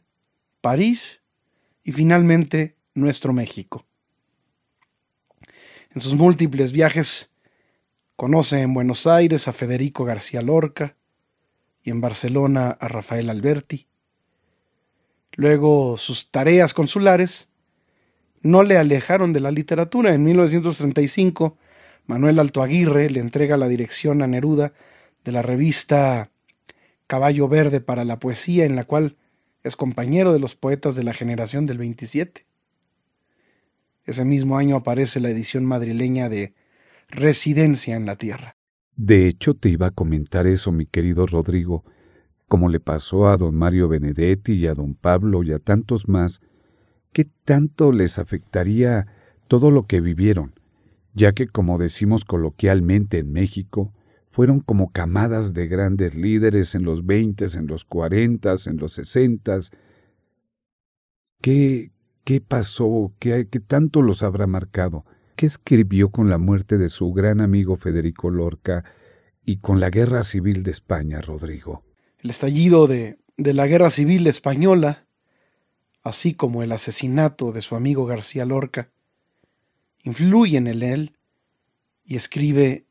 [0.62, 1.22] París
[1.86, 3.86] y finalmente nuestro México.
[5.94, 7.30] En sus múltiples viajes
[8.18, 10.98] conoce en Buenos Aires a Federico García Lorca
[11.84, 13.88] y en Barcelona a Rafael Alberti.
[15.36, 17.50] Luego sus tareas consulares
[18.42, 20.14] no le alejaron de la literatura.
[20.14, 21.58] En 1935,
[22.08, 24.74] Manuel Alto Aguirre le entrega la dirección a Neruda
[25.24, 26.32] de la revista
[27.08, 29.18] Caballo Verde para la Poesía, en la cual
[29.66, 32.45] es compañero de los poetas de la generación del 27.
[34.03, 36.53] Ese mismo año aparece la edición madrileña de
[37.09, 38.57] Residencia en la Tierra.
[38.95, 41.84] De hecho, te iba a comentar eso, mi querido Rodrigo,
[42.47, 46.41] como le pasó a don Mario Benedetti y a don Pablo y a tantos más,
[47.11, 49.07] ¿qué tanto les afectaría
[49.47, 50.53] todo lo que vivieron?
[51.16, 53.95] Ya que, como decimos coloquialmente en México,
[54.36, 59.72] fueron como camadas de grandes líderes en los veintes, en los cuarentas, en los sesentas.
[61.40, 61.94] ¿Qué,
[62.26, 63.14] qué pasó?
[63.18, 65.06] ¿Qué, ¿Qué tanto los habrá marcado?
[65.38, 68.84] ¿Qué escribió con la muerte de su gran amigo Federico Lorca
[69.46, 71.86] y con la Guerra Civil de España, Rodrigo?
[72.20, 75.08] El estallido de, de la Guerra Civil Española,
[76.04, 78.90] así como el asesinato de su amigo García Lorca,
[80.04, 81.18] influyen en él
[82.04, 82.85] y escribe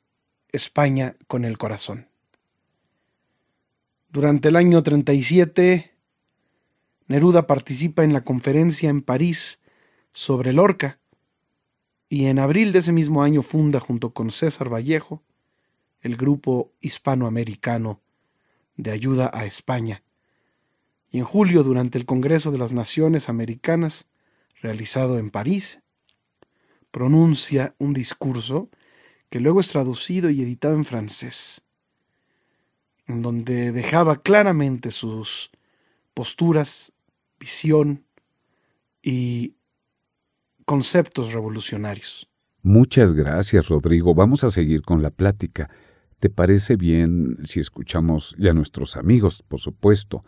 [0.54, 2.08] España con el corazón.
[4.08, 5.92] Durante el año 37,
[7.08, 9.60] Neruda participa en la conferencia en París
[10.12, 10.98] sobre Lorca
[12.08, 15.22] y en abril de ese mismo año funda junto con César Vallejo
[16.00, 18.00] el grupo hispanoamericano
[18.76, 20.02] de ayuda a España.
[21.10, 24.06] Y en julio, durante el Congreso de las Naciones Americanas,
[24.60, 25.80] realizado en París,
[26.90, 28.68] pronuncia un discurso
[29.34, 31.64] que luego es traducido y editado en francés,
[33.08, 35.50] en donde dejaba claramente sus
[36.14, 36.92] posturas,
[37.40, 38.04] visión
[39.02, 39.56] y
[40.64, 42.30] conceptos revolucionarios.
[42.62, 44.14] Muchas gracias, Rodrigo.
[44.14, 45.68] Vamos a seguir con la plática.
[46.20, 50.22] ¿Te parece bien si escuchamos ya a nuestros amigos, por supuesto?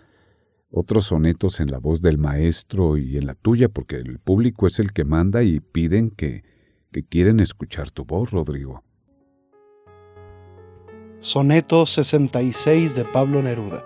[0.69, 4.81] Otros sonetos en la voz del maestro y en la tuya, porque el público es
[4.81, 6.43] el que manda y piden que,
[6.91, 8.83] que quieren escuchar tu voz, Rodrigo.
[11.21, 13.85] Soneto 66 de Pablo Neruda.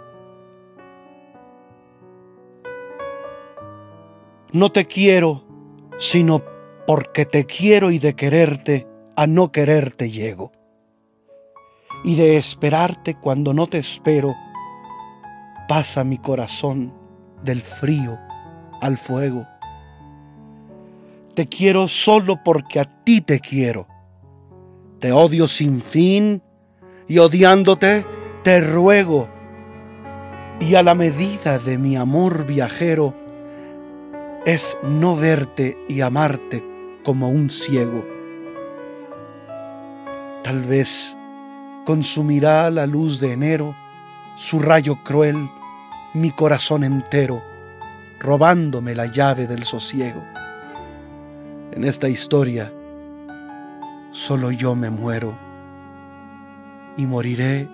[4.52, 5.44] No te quiero,
[5.96, 6.42] sino
[6.86, 10.50] porque te quiero y de quererte a no quererte llego.
[12.02, 14.34] Y de esperarte cuando no te espero,
[15.68, 16.92] pasa mi corazón
[17.44, 18.18] del frío
[18.80, 19.46] al fuego.
[21.34, 23.86] Te quiero solo porque a ti te quiero.
[24.98, 26.42] Te odio sin fin
[27.10, 28.06] y odiándote
[28.44, 29.28] te ruego,
[30.60, 33.14] y a la medida de mi amor viajero,
[34.46, 36.64] es no verte y amarte
[37.02, 38.06] como un ciego.
[40.44, 41.16] Tal vez
[41.84, 43.74] consumirá la luz de enero
[44.36, 45.50] su rayo cruel
[46.14, 47.42] mi corazón entero,
[48.20, 50.22] robándome la llave del sosiego.
[51.72, 52.72] En esta historia
[54.12, 55.49] solo yo me muero
[57.00, 57.66] y moriré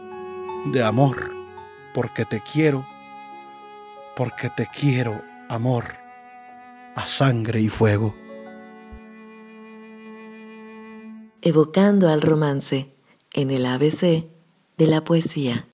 [0.72, 1.32] de amor,
[1.92, 2.86] porque te quiero,
[4.14, 5.84] porque te quiero, amor,
[6.94, 8.14] a sangre y fuego.
[11.42, 12.94] Evocando al romance
[13.34, 14.28] en el ABC
[14.76, 15.68] de la poesía.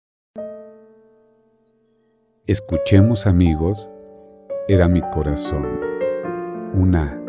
[2.47, 3.91] Escuchemos amigos,
[4.67, 5.67] era mi corazón,
[6.75, 7.21] una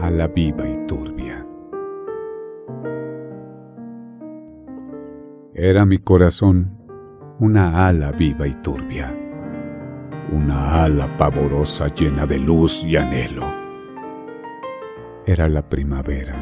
[0.00, 1.45] ala viva y turbia.
[5.58, 6.76] Era mi corazón
[7.40, 9.10] una ala viva y turbia,
[10.30, 13.42] una ala pavorosa llena de luz y anhelo.
[15.24, 16.36] Era la primavera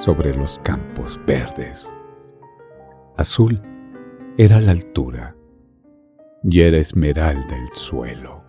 [0.00, 1.94] sobre los campos verdes.
[3.16, 3.62] Azul
[4.36, 5.36] era la altura
[6.42, 8.42] y era esmeralda el suelo.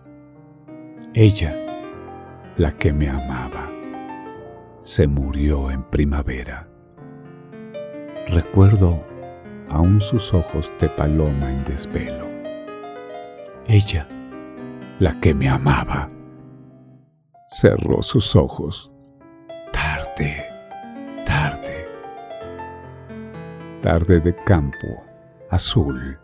[1.14, 1.54] Ella,
[2.56, 3.70] la que me amaba,
[4.82, 6.68] se murió en primavera.
[8.26, 9.09] Recuerdo
[9.70, 12.28] aún sus ojos de paloma en desvelo.
[13.66, 14.06] Ella,
[14.98, 16.10] la que me amaba,
[17.48, 18.90] cerró sus ojos.
[19.72, 20.44] Tarde,
[21.24, 21.88] tarde,
[23.80, 25.04] tarde de campo
[25.50, 26.18] azul,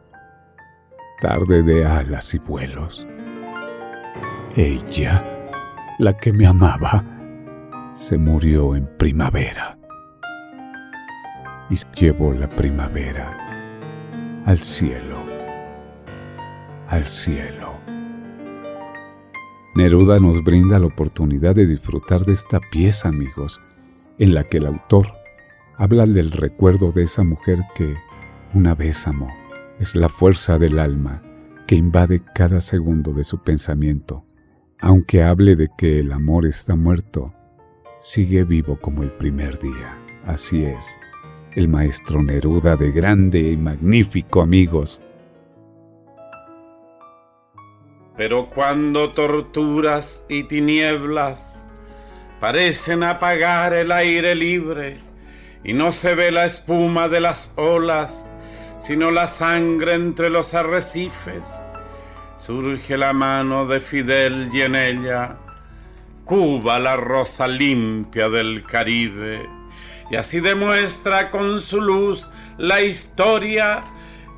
[1.21, 3.07] tarde de alas y vuelos.
[4.57, 5.25] Ella,
[5.99, 7.05] la que me amaba,
[7.93, 9.76] se murió en primavera
[11.71, 13.31] y llevó la primavera
[14.45, 15.17] al cielo,
[16.89, 17.75] al cielo.
[19.75, 23.61] Neruda nos brinda la oportunidad de disfrutar de esta pieza, amigos,
[24.19, 25.09] en la que el autor
[25.77, 27.95] habla del recuerdo de esa mujer que
[28.55, 29.29] una vez amó.
[29.79, 31.23] Es la fuerza del alma,
[31.67, 34.25] que invade cada segundo de su pensamiento.
[34.81, 37.35] Aunque hable de que el amor está muerto,
[38.01, 39.99] sigue vivo como el primer día.
[40.25, 40.97] Así es,
[41.57, 45.01] el maestro Neruda de grande y magnífico amigos.
[48.15, 51.63] Pero cuando torturas y tinieblas
[52.41, 54.99] parecen apagar el aire libre
[55.65, 58.33] y no se ve la espuma de las olas,
[58.79, 61.59] sino la sangre entre los arrecifes,
[62.37, 65.39] surge la mano de Fidel y en ella
[66.27, 69.56] Cuba la rosa limpia del Caribe
[70.11, 72.29] y así demuestra con su luz
[72.59, 73.85] la historia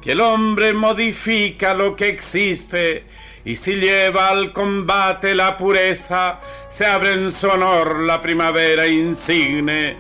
[0.01, 3.07] que el hombre modifica lo que existe
[3.45, 9.97] y si lleva al combate la pureza, se abre en su honor la primavera insigne.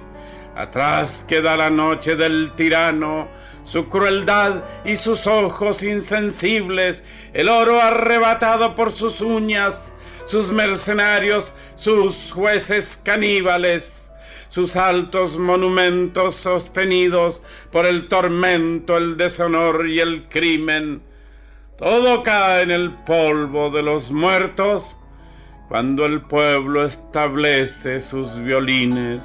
[0.54, 3.28] Atrás queda la noche del tirano,
[3.64, 9.94] su crueldad y sus ojos insensibles, el oro arrebatado por sus uñas,
[10.26, 14.07] sus mercenarios, sus jueces caníbales
[14.48, 21.02] sus altos monumentos sostenidos por el tormento, el deshonor y el crimen.
[21.76, 24.98] Todo cae en el polvo de los muertos
[25.68, 29.24] cuando el pueblo establece sus violines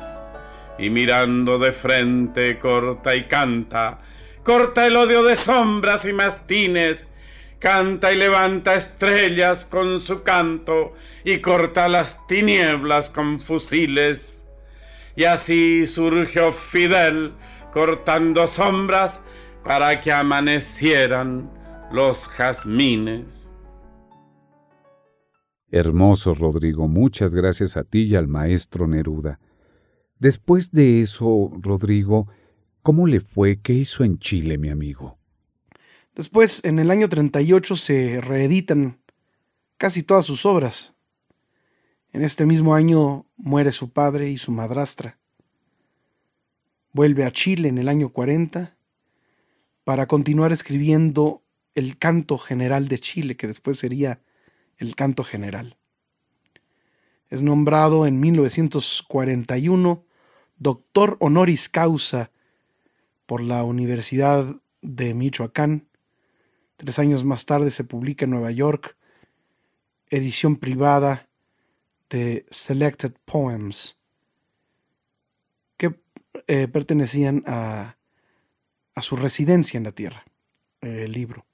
[0.78, 4.00] y mirando de frente corta y canta,
[4.44, 7.08] corta el odio de sombras y mastines,
[7.60, 10.94] canta y levanta estrellas con su canto
[11.24, 14.43] y corta las tinieblas con fusiles
[15.16, 17.34] y así surgió Fidel
[17.72, 19.24] cortando sombras
[19.64, 21.50] para que amanecieran
[21.92, 23.54] los jazmines.
[25.72, 29.40] Hermoso Rodrigo, muchas gracias a ti y al maestro Neruda.
[30.20, 32.28] Después de eso, Rodrigo,
[32.84, 33.60] ¿cómo le fue?
[33.60, 35.18] ¿Qué hizo en Chile, mi amigo?
[36.16, 39.00] Después, en el año 38, se reeditan
[39.78, 40.93] casi todas sus obras.
[42.14, 45.18] En este mismo año muere su padre y su madrastra.
[46.92, 48.78] Vuelve a Chile en el año 40
[49.84, 51.42] para continuar escribiendo
[51.74, 54.22] el canto general de Chile, que después sería
[54.78, 55.76] el canto general.
[57.32, 60.06] Es nombrado en 1941
[60.60, 62.30] doctor honoris causa
[63.26, 65.88] por la Universidad de Michoacán.
[66.78, 68.98] Tres años más tarde se publica en Nueva York,
[70.12, 71.28] edición privada
[72.14, 73.98] de Selected Poems
[75.78, 76.00] que
[76.46, 77.98] eh, pertenecían a,
[78.94, 80.24] a, su residencia en la Tierra,
[80.82, 81.48] el libro.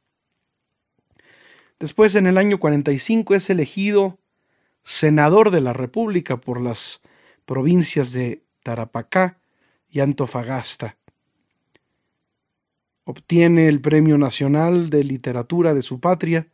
[1.80, 4.20] Después, en el año 45, es elegido
[4.84, 7.04] senador de la República por las
[7.46, 9.40] provincias de Tarapacá
[9.88, 10.98] y Antofagasta.
[13.06, 16.50] Obtiene el Premio Nacional de Literatura de su patria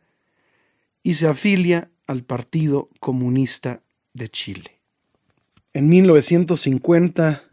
[1.02, 3.82] y se afilia al Partido Comunista
[4.16, 4.80] de Chile.
[5.72, 7.44] En 1950,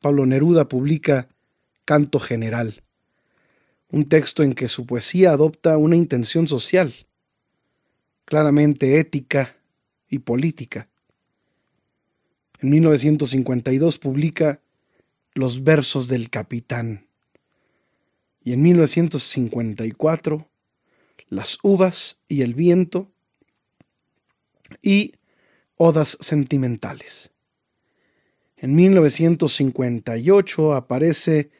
[0.00, 1.28] Pablo Neruda publica
[1.84, 2.82] Canto General,
[3.90, 6.94] un texto en que su poesía adopta una intención social,
[8.24, 9.56] claramente ética
[10.08, 10.88] y política.
[12.60, 14.60] En 1952 publica
[15.34, 17.06] Los versos del capitán
[18.42, 20.48] y en 1954
[21.28, 23.10] Las uvas y el viento
[24.82, 25.12] y
[25.78, 27.30] Odas sentimentales.
[28.56, 31.50] En 1958 aparece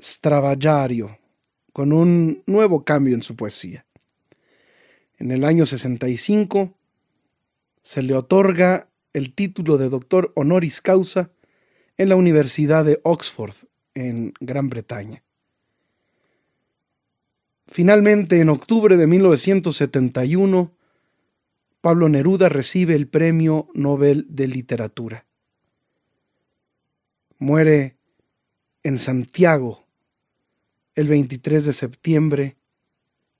[0.00, 1.18] Stravallario,
[1.72, 3.86] con un nuevo cambio en su poesía.
[5.18, 6.74] En el año 65
[7.82, 11.30] se le otorga el título de doctor honoris causa
[11.96, 13.54] en la Universidad de Oxford,
[13.94, 15.22] en Gran Bretaña.
[17.68, 20.72] Finalmente, en octubre de 1971,
[21.82, 25.26] Pablo Neruda recibe el Premio Nobel de Literatura.
[27.38, 27.96] Muere
[28.84, 29.84] en Santiago
[30.94, 32.56] el 23 de septiembre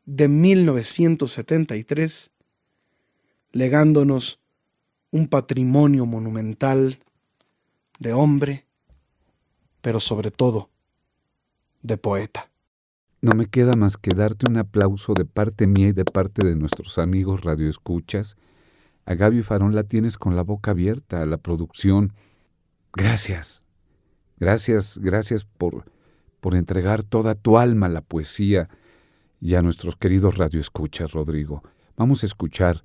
[0.06, 2.32] de 1973,
[3.52, 4.40] legándonos
[5.12, 6.98] un patrimonio monumental
[8.00, 8.66] de hombre,
[9.80, 10.68] pero sobre todo
[11.82, 12.51] de poeta.
[13.22, 16.56] No me queda más que darte un aplauso de parte mía y de parte de
[16.56, 18.36] nuestros amigos radioescuchas.
[19.06, 22.14] A Gaby Farón la tienes con la boca abierta, a la producción.
[22.92, 23.62] Gracias.
[24.38, 25.84] Gracias, gracias por,
[26.40, 28.68] por entregar toda tu alma a la poesía
[29.40, 31.62] y a nuestros queridos radioescuchas, Rodrigo.
[31.96, 32.82] Vamos a escuchar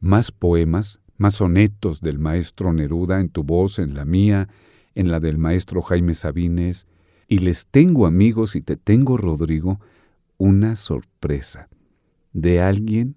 [0.00, 4.48] más poemas, más sonetos del maestro Neruda en tu voz, en la mía,
[4.94, 6.86] en la del maestro Jaime Sabines,
[7.28, 9.80] y les tengo amigos y te tengo, Rodrigo,
[10.38, 11.68] una sorpresa.
[12.32, 13.14] de alguien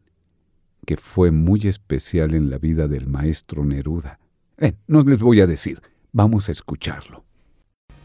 [0.86, 4.20] que fue muy especial en la vida del maestro Neruda.
[4.58, 5.82] Eh, no les voy a decir,
[6.14, 7.26] vamos a escucharlo.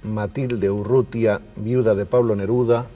[0.03, 2.87] Matilde Urrutia, viuda de Pablo Neruda,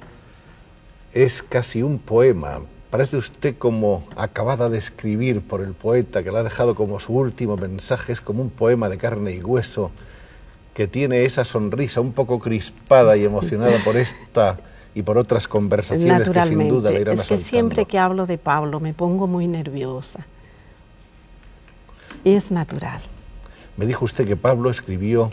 [1.12, 2.58] es casi un poema.
[2.90, 7.12] Parece usted como acabada de escribir por el poeta que la ha dejado como su
[7.12, 9.92] último mensaje, es como un poema de carne y hueso
[10.76, 14.58] que tiene esa sonrisa un poco crispada y emocionada por esta
[14.94, 18.36] y por otras conversaciones que sin duda le irán Es que siempre que hablo de
[18.36, 20.26] Pablo me pongo muy nerviosa.
[22.24, 23.00] Y es natural.
[23.78, 25.32] Me dijo usted que Pablo escribió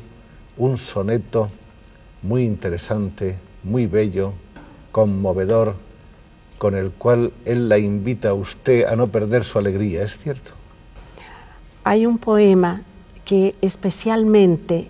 [0.56, 1.50] un soneto
[2.22, 4.32] muy interesante, muy bello,
[4.94, 5.76] conmovedor,
[6.58, 10.52] con el cual él la invita a usted a no perder su alegría, ¿es cierto?
[11.84, 12.84] Hay un poema
[13.26, 14.88] que especialmente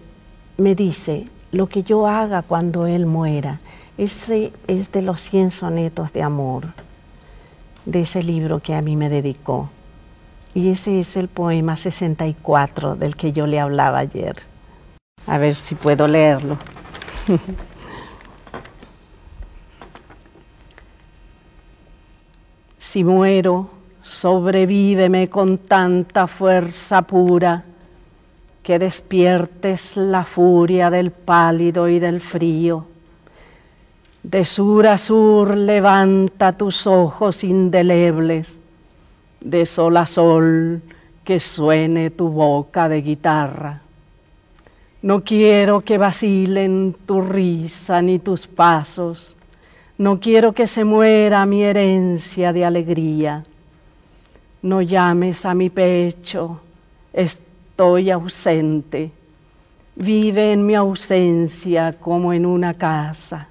[0.57, 3.59] me dice lo que yo haga cuando él muera.
[3.97, 6.73] Ese es de los 100 sonetos de amor,
[7.85, 9.69] de ese libro que a mí me dedicó.
[10.55, 14.35] Y ese es el poema 64 del que yo le hablaba ayer.
[15.27, 16.57] A ver si puedo leerlo.
[22.77, 23.69] si muero,
[24.01, 27.63] sobrevíveme con tanta fuerza pura
[28.63, 32.85] que despiertes la furia del pálido y del frío.
[34.23, 38.57] De sur a sur levanta tus ojos indelebles,
[39.41, 40.81] de sol a sol
[41.25, 43.81] que suene tu boca de guitarra.
[45.01, 49.35] No quiero que vacilen tu risa ni tus pasos,
[49.97, 53.43] no quiero que se muera mi herencia de alegría.
[54.61, 56.61] No llames a mi pecho,
[57.73, 59.11] estoy ausente.
[59.95, 63.47] Vive en mi ausencia como en una casa.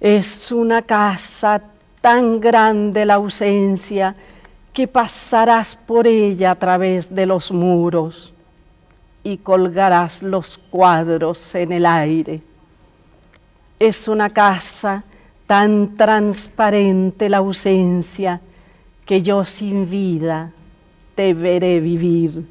[0.00, 1.62] Es una casa
[2.00, 4.16] tan grande la ausencia
[4.72, 8.32] que pasarás por ella a través de los muros
[9.22, 12.40] y colgarás los cuadros en el aire.
[13.78, 15.04] Es una casa
[15.46, 18.40] tan transparente la ausencia
[19.06, 20.50] que yo sin vida
[21.20, 22.46] te veré vivir.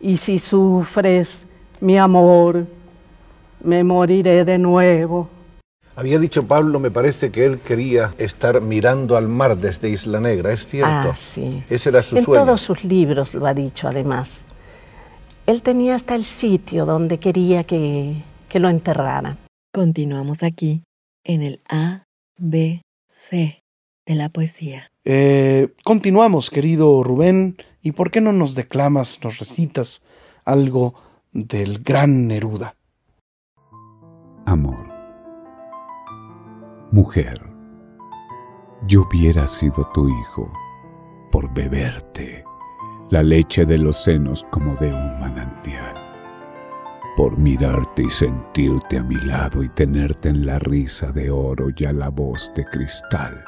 [0.00, 1.46] Y si sufres,
[1.80, 2.66] mi amor,
[3.62, 5.28] me moriré de nuevo.
[5.94, 10.52] Había dicho Pablo, me parece que él quería estar mirando al mar desde Isla Negra,
[10.52, 11.10] ¿es cierto?
[11.10, 11.62] Ah, sí.
[11.70, 12.40] Ese era su en sueño.
[12.40, 14.44] En todos sus libros lo ha dicho, además.
[15.46, 19.38] Él tenía hasta el sitio donde quería que, que lo enterraran.
[19.72, 20.82] Continuamos aquí
[21.22, 22.06] en el A,
[22.38, 23.60] B, C
[24.04, 24.90] de la poesía.
[25.08, 30.04] Eh, continuamos, querido Rubén, y ¿por qué no nos declamas, nos recitas
[30.44, 30.94] algo
[31.30, 32.74] del gran Neruda?
[34.46, 34.88] Amor.
[36.90, 37.40] Mujer,
[38.88, 40.52] yo hubiera sido tu hijo
[41.30, 42.44] por beberte
[43.10, 45.94] la leche de los senos como de un manantial,
[47.16, 51.84] por mirarte y sentirte a mi lado y tenerte en la risa de oro y
[51.84, 53.44] a la voz de cristal,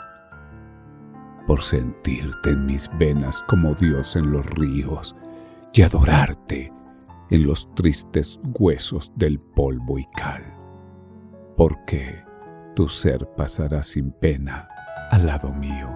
[1.49, 5.17] por sentirte en mis venas como Dios en los ríos
[5.73, 6.71] y adorarte
[7.31, 10.45] en los tristes huesos del polvo y cal,
[11.57, 12.23] porque
[12.77, 14.69] tu ser pasará sin pena
[15.11, 15.89] al lado mío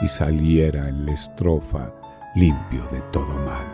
[0.00, 1.92] y saliera en la estrofa
[2.36, 3.66] limpio de todo mal.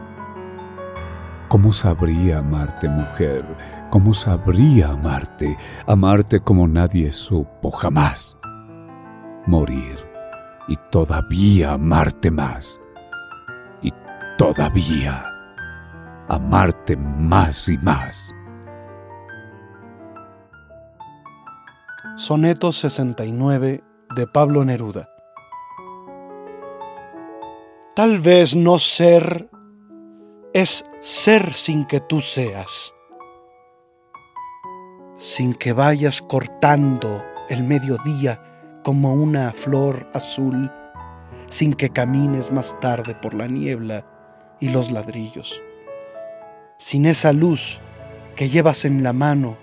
[1.48, 3.44] ¿Cómo sabría amarte, mujer?
[3.90, 5.58] ¿Cómo sabría amarte?
[5.86, 8.38] Amarte como nadie supo jamás.
[9.46, 10.07] Morir
[10.68, 12.80] y todavía amarte más.
[13.82, 13.92] Y
[14.36, 15.24] todavía
[16.28, 18.34] amarte más y más.
[22.16, 23.82] Soneto 69
[24.14, 25.08] de Pablo Neruda.
[27.94, 29.48] Tal vez no ser
[30.52, 32.92] es ser sin que tú seas,
[35.16, 38.57] sin que vayas cortando el mediodía
[38.88, 40.72] como una flor azul,
[41.50, 44.06] sin que camines más tarde por la niebla
[44.60, 45.62] y los ladrillos,
[46.78, 47.82] sin esa luz
[48.34, 49.58] que llevas en la mano,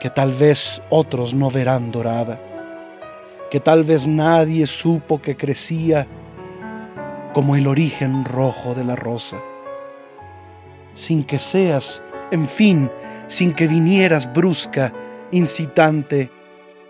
[0.00, 2.40] que tal vez otros no verán dorada,
[3.50, 6.06] que tal vez nadie supo que crecía
[7.34, 9.42] como el origen rojo de la rosa.
[10.94, 12.90] Sin que seas, en fin,
[13.26, 14.90] sin que vinieras brusca,
[15.32, 16.30] incitante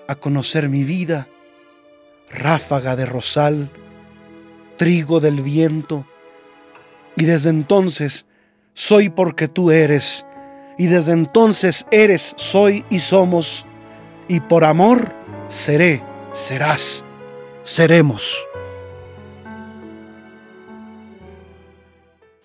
[0.08, 1.28] a conocer mi vida,
[2.30, 3.70] ráfaga de rosal,
[4.76, 6.06] trigo del viento,
[7.16, 8.26] y desde entonces
[8.74, 10.26] soy porque tú eres,
[10.78, 13.66] y desde entonces eres, soy y somos,
[14.28, 15.12] y por amor
[15.48, 17.04] seré serás,
[17.62, 18.44] seremos.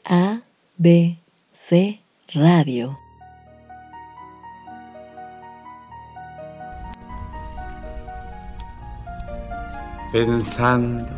[0.05, 0.41] A,
[0.77, 1.17] B,
[1.51, 1.99] C,
[2.33, 2.97] Radio.
[10.17, 11.13] Pensando,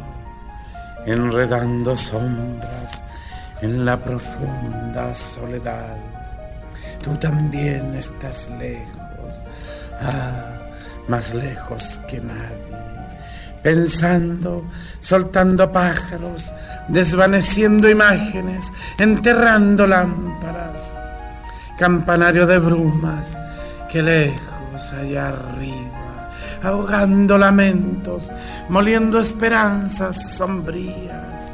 [1.05, 3.01] enredando sombras
[3.61, 5.95] en la profunda soledad.
[7.01, 9.41] Tú también estás lejos,
[10.01, 10.57] ah,
[11.07, 12.77] más lejos que nadie.
[13.63, 14.69] Pensando,
[14.99, 16.51] soltando pájaros,
[16.89, 20.93] desvaneciendo imágenes, enterrando lámparas.
[21.77, 23.39] Campanario de brumas,
[23.89, 25.98] que lejos allá arriba,
[26.63, 28.31] ahogando lamentos,
[28.69, 31.53] moliendo esperanzas sombrías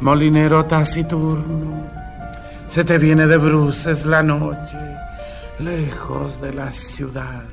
[0.00, 1.82] molinero taciturno,
[2.66, 4.78] se te viene de bruces la noche,
[5.60, 7.44] lejos de la ciudad.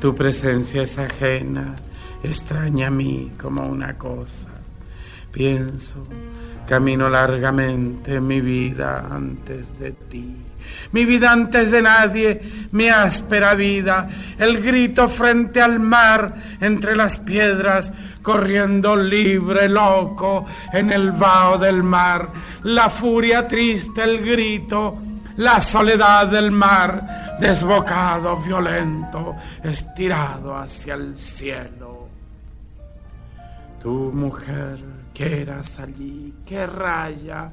[0.00, 1.74] Tu presencia es ajena,
[2.22, 4.48] extraña a mí como una cosa.
[5.30, 6.02] Pienso,
[6.66, 10.36] camino largamente mi vida antes de ti
[10.92, 12.40] mi vida antes de nadie,
[12.72, 14.08] mi áspera vida,
[14.38, 17.92] el grito frente al mar, entre las piedras,
[18.22, 22.30] corriendo libre, loco, en el vaho del mar,
[22.62, 24.98] la furia triste, el grito,
[25.36, 32.08] la soledad del mar, desbocado, violento, estirado hacia el cielo.
[33.80, 34.78] Tu mujer,
[35.12, 37.50] que eras allí, qué raya,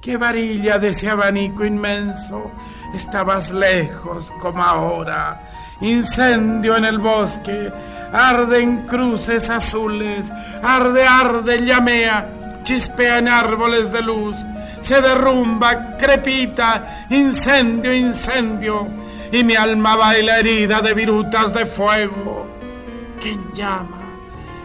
[0.00, 2.50] qué varilla de ese abanico inmenso,
[2.94, 5.42] estabas lejos como ahora.
[5.80, 7.72] Incendio en el bosque,
[8.12, 10.32] arde en cruces azules,
[10.62, 14.36] arde, arde, llamea, chispea en árboles de luz,
[14.80, 18.88] se derrumba, crepita, incendio, incendio,
[19.32, 22.46] y mi alma baila herida de virutas de fuego.
[23.20, 23.98] ¿Quién llama?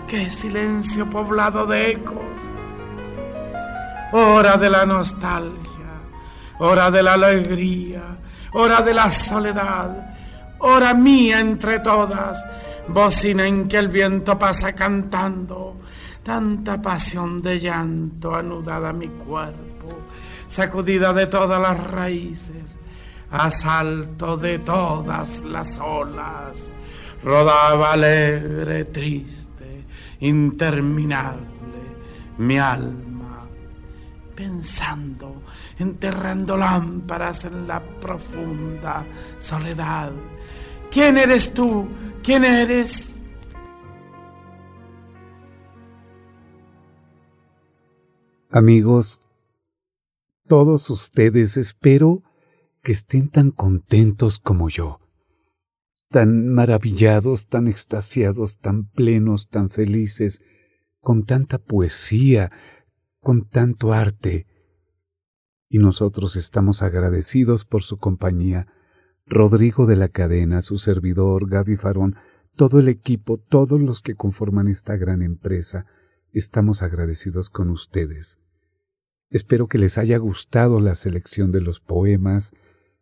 [0.08, 2.45] ¿Qué silencio poblado de ecos?
[4.12, 6.02] Hora de la nostalgia,
[6.60, 8.18] hora de la alegría,
[8.54, 10.16] hora de la soledad,
[10.60, 12.44] hora mía entre todas,
[12.88, 15.82] bocina en que el viento pasa cantando,
[16.24, 20.08] tanta pasión de llanto anudada a mi cuerpo,
[20.48, 22.80] sacudida de todas las raíces,
[23.32, 26.72] asalto de todas las olas,
[27.24, 29.86] rodaba alegre, triste,
[30.20, 31.56] interminable
[32.38, 33.15] mi alma
[34.36, 35.42] pensando,
[35.80, 39.06] enterrando lámparas en la profunda
[39.40, 40.12] soledad.
[40.92, 41.88] ¿Quién eres tú?
[42.24, 43.22] ¿Quién eres?
[48.50, 49.20] Amigos,
[50.48, 52.24] todos ustedes espero
[52.82, 55.02] que estén tan contentos como yo,
[56.10, 60.40] tan maravillados, tan extasiados, tan plenos, tan felices,
[61.02, 62.52] con tanta poesía,
[63.26, 64.46] con tanto arte.
[65.68, 68.68] Y nosotros estamos agradecidos por su compañía.
[69.26, 72.18] Rodrigo de la cadena, su servidor, Gaby Farón,
[72.56, 75.88] todo el equipo, todos los que conforman esta gran empresa,
[76.34, 78.38] estamos agradecidos con ustedes.
[79.32, 82.52] Espero que les haya gustado la selección de los poemas,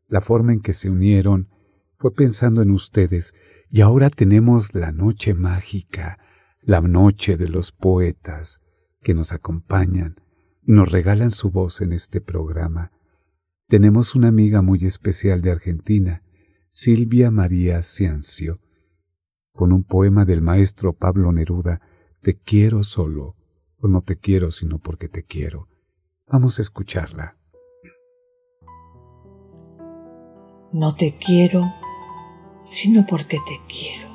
[0.07, 1.49] la forma en que se unieron,
[1.97, 3.34] fue pensando en ustedes,
[3.69, 6.17] y ahora tenemos la noche mágica,
[6.61, 8.62] la noche de los poetas
[9.04, 10.16] que nos acompañan
[10.64, 12.91] y nos regalan su voz en este programa.
[13.68, 16.24] Tenemos una amiga muy especial de Argentina,
[16.72, 18.60] Silvia María Ciancio,
[19.51, 21.82] con un poema del maestro Pablo Neruda,
[22.22, 23.36] Te quiero solo,
[23.78, 25.68] o no te quiero sino porque te quiero.
[26.26, 27.38] Vamos a escucharla.
[30.72, 31.72] No te quiero
[32.62, 34.10] sino porque te quiero.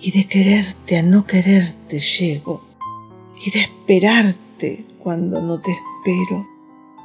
[0.00, 2.65] Y de quererte a no quererte llego
[3.44, 6.46] y de esperarte cuando no te espero,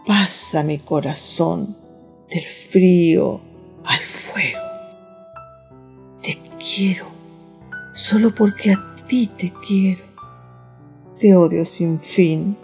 [0.05, 1.75] pasa mi corazón
[2.29, 3.41] del frío
[3.83, 4.59] al fuego.
[6.21, 7.05] Te quiero
[7.93, 10.03] solo porque a ti te quiero.
[11.19, 12.55] Te odio sin fin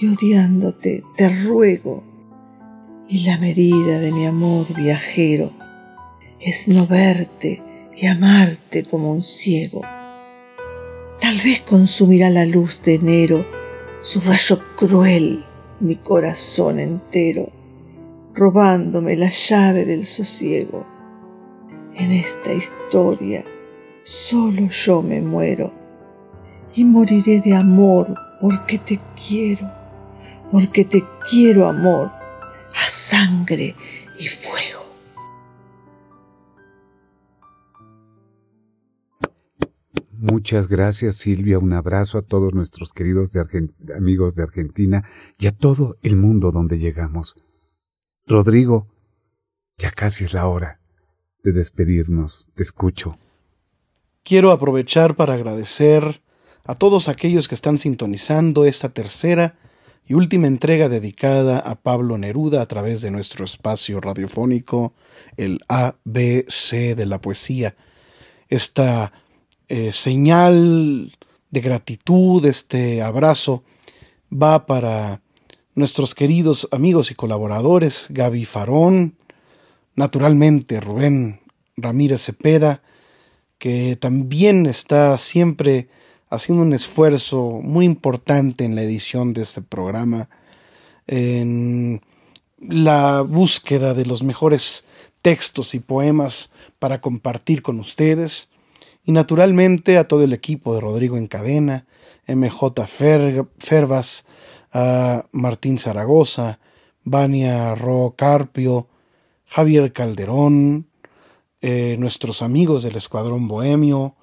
[0.00, 2.04] y odiándote te ruego.
[3.08, 5.50] Y la medida de mi amor viajero
[6.40, 7.62] es no verte
[7.94, 9.82] y amarte como un ciego
[11.22, 13.46] Tal vez consumirá la luz de enero
[14.00, 15.44] su rayo cruel
[15.78, 17.48] mi corazón entero,
[18.34, 20.84] robándome la llave del sosiego.
[21.94, 23.44] En esta historia
[24.02, 25.72] solo yo me muero
[26.74, 29.70] y moriré de amor porque te quiero,
[30.50, 32.10] porque te quiero amor
[32.74, 33.76] a sangre
[34.18, 34.81] y fuego.
[40.32, 43.32] Muchas gracias Silvia, un abrazo a todos nuestros queridos
[43.94, 45.04] amigos de Argentina
[45.38, 47.36] y a todo el mundo donde llegamos.
[48.26, 48.86] Rodrigo,
[49.76, 50.80] ya casi es la hora
[51.44, 53.18] de despedirnos, te escucho.
[54.22, 56.22] Quiero aprovechar para agradecer
[56.64, 59.58] a todos aquellos que están sintonizando esta tercera
[60.06, 64.94] y última entrega dedicada a Pablo Neruda a través de nuestro espacio radiofónico,
[65.36, 67.76] el ABC de la poesía.
[68.48, 69.12] Esta
[69.74, 71.16] eh, señal
[71.50, 73.64] de gratitud, este abrazo,
[74.30, 75.22] va para
[75.74, 79.16] nuestros queridos amigos y colaboradores, Gaby Farón,
[79.94, 81.40] naturalmente Rubén
[81.74, 82.82] Ramírez Cepeda,
[83.56, 85.88] que también está siempre
[86.28, 90.28] haciendo un esfuerzo muy importante en la edición de este programa,
[91.06, 92.02] en
[92.60, 94.84] la búsqueda de los mejores
[95.22, 98.51] textos y poemas para compartir con ustedes,
[99.04, 101.86] y naturalmente a todo el equipo de Rodrigo en Cadena,
[102.26, 102.86] MJ
[103.58, 104.26] Fervas,
[104.72, 106.60] a Martín Zaragoza,
[107.04, 108.88] Vania Ro Carpio,
[109.44, 110.88] Javier Calderón,
[111.60, 114.16] eh, nuestros amigos del Escuadrón Bohemio.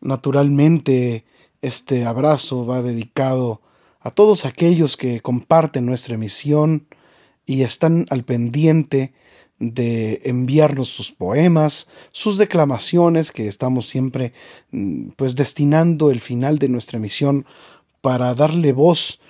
[0.00, 1.24] Naturalmente,
[1.60, 3.60] este abrazo va dedicado
[4.00, 6.86] a todos aquellos que comparten nuestra emisión
[7.44, 9.14] y están al pendiente
[9.58, 14.32] de enviarnos sus poemas, sus declamaciones, que estamos siempre
[14.70, 17.46] mm, pues destinando el final de nuestra emisión
[18.00, 19.20] para darle voz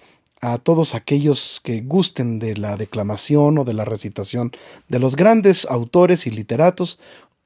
[0.40, 4.52] a todos aquellos que gusten de la declamación o de la recitación
[4.88, 6.98] de los grandes autores y literatos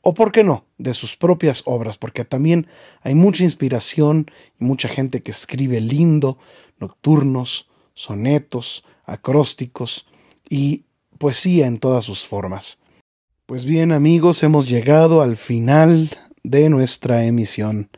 [0.02, 2.66] o por qué no, de sus propias obras, porque también
[3.02, 6.38] hay mucha inspiración y mucha gente que escribe lindo,
[6.78, 10.06] nocturnos, sonetos, acrósticos
[10.48, 10.84] y
[11.20, 12.78] poesía en todas sus formas.
[13.44, 16.08] Pues bien amigos, hemos llegado al final
[16.42, 17.90] de nuestra emisión.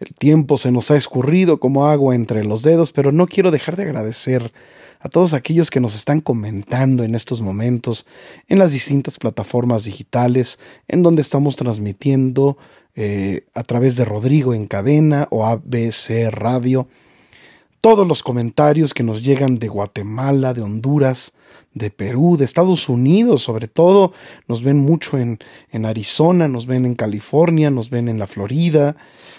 [0.00, 3.76] El tiempo se nos ha escurrido como agua entre los dedos, pero no quiero dejar
[3.76, 4.54] de agradecer
[4.98, 8.06] a todos aquellos que nos están comentando en estos momentos
[8.48, 12.56] en las distintas plataformas digitales en donde estamos transmitiendo
[12.94, 16.88] eh, a través de Rodrigo en cadena o ABC Radio.
[17.80, 21.34] Todos los comentarios que nos llegan de Guatemala, de Honduras,
[21.74, 24.12] de Perú, de Estados Unidos, sobre todo,
[24.48, 25.38] nos ven mucho en,
[25.70, 28.96] en Arizona, nos ven en California, nos ven en la Florida,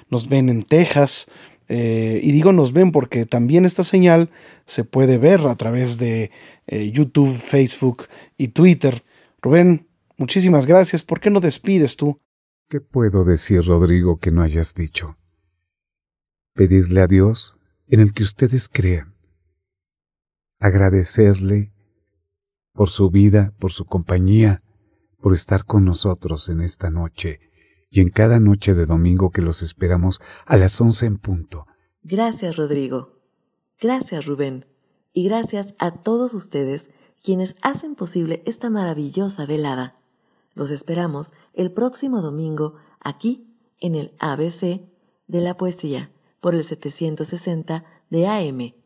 [0.09, 1.27] nos ven en Texas,
[1.71, 4.31] eh, y digo nos ven porque también esta señal
[4.65, 6.31] se puede ver a través de
[6.65, 9.03] eh, YouTube, Facebook y Twitter.
[9.39, 9.87] Rubén,
[10.17, 11.03] muchísimas gracias.
[11.03, 12.19] ¿Por qué no despides tú?
[12.69, 15.17] ¿Qué puedo decir, Rodrigo, que no hayas dicho?
[16.55, 17.58] Pedirle a Dios
[17.89, 19.15] en el que ustedes crean.
[20.59, 21.73] Agradecerle
[22.73, 24.63] por su vida, por su compañía,
[25.19, 27.39] por estar con nosotros en esta noche
[27.89, 31.65] y en cada noche de domingo que los esperamos a las once en punto.
[32.03, 33.19] Gracias, Rodrigo.
[33.79, 34.65] Gracias, Rubén.
[35.11, 36.91] Y gracias a todos ustedes
[37.23, 39.97] quienes hacen posible esta maravillosa velada.
[40.53, 43.47] Los esperamos el próximo domingo aquí
[43.79, 44.81] en el ABC
[45.27, 48.79] de la poesía por el 760 de AM.